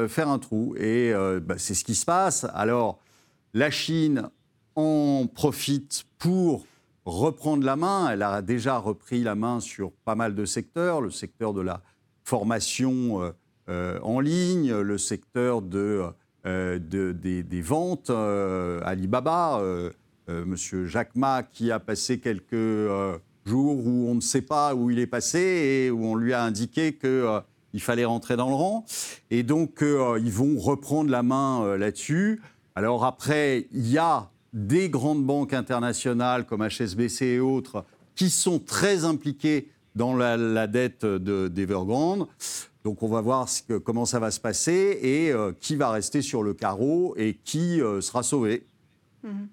faire 0.07 0.29
un 0.29 0.39
trou. 0.39 0.75
Et 0.77 1.13
bah, 1.41 1.55
c'est 1.57 1.73
ce 1.73 1.83
qui 1.83 1.95
se 1.95 2.05
passe. 2.05 2.45
Alors, 2.53 2.99
la 3.53 3.71
Chine 3.71 4.29
en 4.75 5.27
profite 5.33 6.03
pour 6.17 6.65
reprendre 7.05 7.63
la 7.63 7.75
main. 7.75 8.09
Elle 8.11 8.23
a 8.23 8.41
déjà 8.41 8.77
repris 8.77 9.23
la 9.23 9.35
main 9.35 9.59
sur 9.59 9.91
pas 10.03 10.15
mal 10.15 10.35
de 10.35 10.45
secteurs, 10.45 11.01
le 11.01 11.11
secteur 11.11 11.53
de 11.53 11.61
la 11.61 11.81
formation 12.23 13.21
euh, 13.21 13.31
euh, 13.69 13.99
en 14.01 14.19
ligne, 14.19 14.73
le 14.73 14.97
secteur 14.97 15.61
de, 15.61 16.03
euh, 16.45 16.79
des, 16.79 17.61
ventes, 17.61 18.09
Alibaba, 18.09 19.61
Monsieur 20.27 20.85
Jacques 20.85 21.13
qui 21.51 21.71
a 21.71 21.79
passé 21.79 22.19
quelques 22.19 22.87
jours 23.45 23.85
où 23.85 24.07
on 24.09 24.15
ne 24.15 24.21
sait 24.21 24.41
pas 24.41 24.73
où 24.73 24.89
il 24.89 24.99
est 24.99 25.07
passé 25.07 25.39
et 25.39 25.91
où 25.91 26.03
on 26.03 26.15
lui 26.15 26.33
a 26.33 26.43
indiqué 26.43 26.97
qu'il 26.97 27.81
fallait 27.81 28.05
rentrer 28.05 28.35
dans 28.35 28.49
le 28.49 28.55
rang. 28.55 28.85
Et 29.29 29.43
donc, 29.43 29.83
ils 29.83 30.31
vont 30.31 30.59
reprendre 30.59 31.11
la 31.11 31.21
main 31.21 31.77
là-dessus. 31.77 32.41
Alors 32.75 33.05
après, 33.05 33.67
il 33.71 33.87
y 33.87 33.99
a 33.99 34.29
des 34.55 34.89
grandes 34.89 35.23
banques 35.23 35.53
internationales 35.53 36.45
comme 36.45 36.67
HSBC 36.67 37.25
et 37.25 37.39
autres 37.39 37.85
qui 38.15 38.29
sont 38.29 38.57
très 38.57 39.03
impliquées 39.03 39.69
dans 39.95 40.15
la, 40.15 40.67
dette 40.67 41.05
d'Evergrande. 41.05 42.27
Donc 42.83 43.03
on 43.03 43.07
va 43.07 43.21
voir 43.21 43.47
comment 43.83 44.05
ça 44.05 44.19
va 44.19 44.31
se 44.31 44.39
passer 44.39 44.99
et 45.01 45.31
euh, 45.31 45.51
qui 45.59 45.75
va 45.75 45.91
rester 45.91 46.21
sur 46.21 46.41
le 46.41 46.53
carreau 46.53 47.15
et 47.17 47.35
qui 47.43 47.81
euh, 47.81 47.99
sera 47.99 48.23
sauvé. 48.23 48.65
Mhm. 49.23 49.47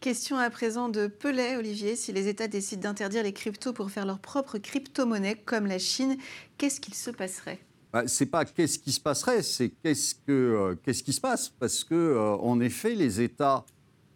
Question 0.00 0.36
à 0.36 0.50
présent 0.50 0.88
de 0.88 1.06
Pelé, 1.06 1.56
Olivier. 1.56 1.96
Si 1.96 2.12
les 2.12 2.28
États 2.28 2.46
décident 2.46 2.82
d'interdire 2.82 3.22
les 3.22 3.32
cryptos 3.32 3.72
pour 3.72 3.90
faire 3.90 4.04
leur 4.06 4.18
propre 4.18 4.58
crypto-monnaie, 4.58 5.36
comme 5.36 5.66
la 5.66 5.78
Chine, 5.78 6.16
qu'est-ce 6.58 6.80
qu'il 6.80 6.94
se 6.94 7.10
passerait? 7.10 7.58
Bah, 7.92 8.02
C'est 8.06 8.26
pas 8.26 8.44
qu'est-ce 8.44 8.78
qui 8.78 8.92
se 8.92 9.00
passerait, 9.00 9.42
c'est 9.42 9.70
qu'est-ce, 9.70 10.14
que, 10.14 10.20
euh, 10.28 10.74
qu'est-ce 10.84 11.02
qui 11.02 11.14
se 11.14 11.20
passe? 11.20 11.48
Parce 11.48 11.84
que, 11.84 12.18
en 12.38 12.60
effet, 12.60 12.94
les 12.94 13.22
États 13.22 13.64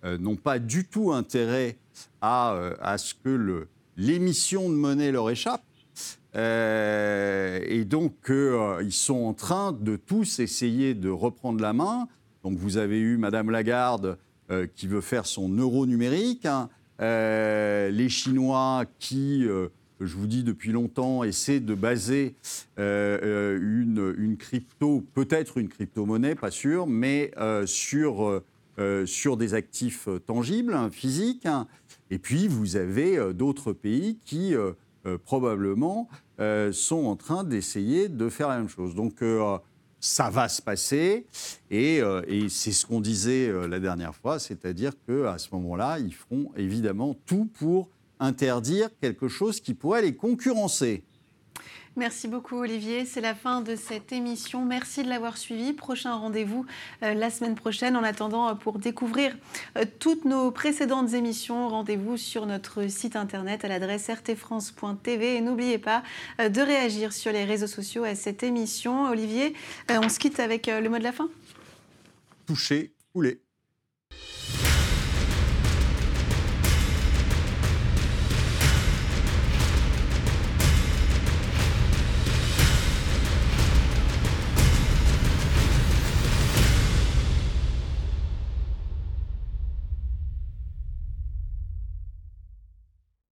n'ont 0.04 0.36
pas 0.36 0.58
du 0.58 0.84
tout 0.84 1.12
intérêt 1.12 1.76
à, 2.20 2.54
euh, 2.54 2.74
à 2.80 2.98
ce 2.98 3.14
que 3.14 3.66
l'émission 3.96 4.68
de 4.68 4.74
monnaie 4.74 5.12
leur 5.12 5.30
échappe. 5.30 5.62
Euh, 6.36 7.60
et 7.66 7.84
donc, 7.84 8.14
ils 8.30 8.92
sont 8.92 9.24
en 9.24 9.34
train 9.34 9.72
de 9.72 9.96
tous 9.96 10.38
essayer 10.38 10.94
de 10.94 11.08
reprendre 11.08 11.60
la 11.60 11.72
main. 11.72 12.08
Donc, 12.44 12.56
vous 12.58 12.76
avez 12.76 13.00
eu 13.00 13.16
Madame 13.16 13.50
Lagarde 13.50 14.18
qui 14.76 14.86
veut 14.86 15.02
faire 15.02 15.26
son 15.26 15.50
euro 15.50 15.84
numérique, 15.84 16.46
hein. 16.46 16.70
les 16.98 18.08
Chinois 18.08 18.86
qui, 18.98 19.42
je 19.42 20.16
vous 20.16 20.26
dis 20.26 20.42
depuis 20.42 20.72
longtemps, 20.72 21.22
essaient 21.22 21.60
de 21.60 21.74
baser 21.74 22.34
une, 22.78 24.14
une, 24.16 24.36
crypto, 24.38 25.04
peut-être 25.12 25.58
une 25.58 25.68
crypto-monnaie, 25.68 26.34
pas 26.34 26.50
sûr, 26.50 26.86
mais 26.86 27.30
sur 27.66 28.42
euh, 28.78 29.06
sur 29.06 29.36
des 29.36 29.54
actifs 29.54 30.06
euh, 30.06 30.20
tangibles, 30.20 30.72
hein, 30.72 30.88
physiques. 30.90 31.46
Hein. 31.46 31.66
Et 32.10 32.18
puis, 32.18 32.46
vous 32.46 32.76
avez 32.76 33.18
euh, 33.18 33.32
d'autres 33.32 33.72
pays 33.72 34.18
qui, 34.24 34.54
probablement, 35.24 36.08
sont 36.70 37.06
en 37.06 37.16
train 37.16 37.42
d'essayer 37.42 38.08
de 38.08 38.28
faire 38.28 38.48
la 38.48 38.58
même 38.58 38.68
chose. 38.68 38.94
Donc, 38.94 39.22
ça 40.00 40.28
va 40.28 40.48
se 40.48 40.60
passer. 40.60 41.26
Et, 41.70 42.02
c'est 42.50 42.72
ce 42.72 42.84
qu'on 42.84 43.00
disait 43.00 43.50
la 43.68 43.80
dernière 43.80 44.14
fois, 44.14 44.38
c'est-à-dire 44.38 44.92
qu'à 45.06 45.38
ce 45.38 45.48
moment-là, 45.52 45.98
ils 45.98 46.12
feront 46.12 46.52
évidemment 46.56 47.16
tout 47.24 47.48
pour 47.58 47.88
interdire 48.20 48.90
quelque 49.00 49.28
chose 49.28 49.60
qui 49.60 49.72
pourrait 49.72 50.02
les 50.02 50.14
concurrencer. 50.14 51.04
Merci 51.98 52.28
beaucoup 52.28 52.58
Olivier. 52.58 53.04
C'est 53.04 53.20
la 53.20 53.34
fin 53.34 53.60
de 53.60 53.74
cette 53.74 54.12
émission. 54.12 54.64
Merci 54.64 55.02
de 55.02 55.08
l'avoir 55.08 55.36
suivi. 55.36 55.72
Prochain 55.72 56.14
rendez-vous 56.14 56.64
euh, 57.02 57.12
la 57.12 57.28
semaine 57.28 57.56
prochaine. 57.56 57.96
En 57.96 58.04
attendant, 58.04 58.48
euh, 58.48 58.54
pour 58.54 58.78
découvrir 58.78 59.36
euh, 59.76 59.84
toutes 59.98 60.24
nos 60.24 60.52
précédentes 60.52 61.12
émissions, 61.14 61.68
rendez-vous 61.68 62.16
sur 62.16 62.46
notre 62.46 62.88
site 62.88 63.16
internet 63.16 63.64
à 63.64 63.68
l'adresse 63.68 64.08
rtfrance.tv. 64.08 65.38
Et 65.38 65.40
n'oubliez 65.40 65.78
pas 65.78 66.04
de 66.38 66.60
réagir 66.60 67.12
sur 67.12 67.32
les 67.32 67.44
réseaux 67.44 67.66
sociaux 67.66 68.04
à 68.04 68.14
cette 68.14 68.44
émission. 68.44 69.10
Olivier, 69.10 69.54
on 69.90 70.08
se 70.08 70.20
quitte 70.20 70.38
avec 70.38 70.68
le 70.68 70.88
mot 70.88 70.98
de 70.98 71.02
la 71.02 71.12
fin 71.12 71.28
Toucher, 72.46 72.92
couler. 73.12 73.40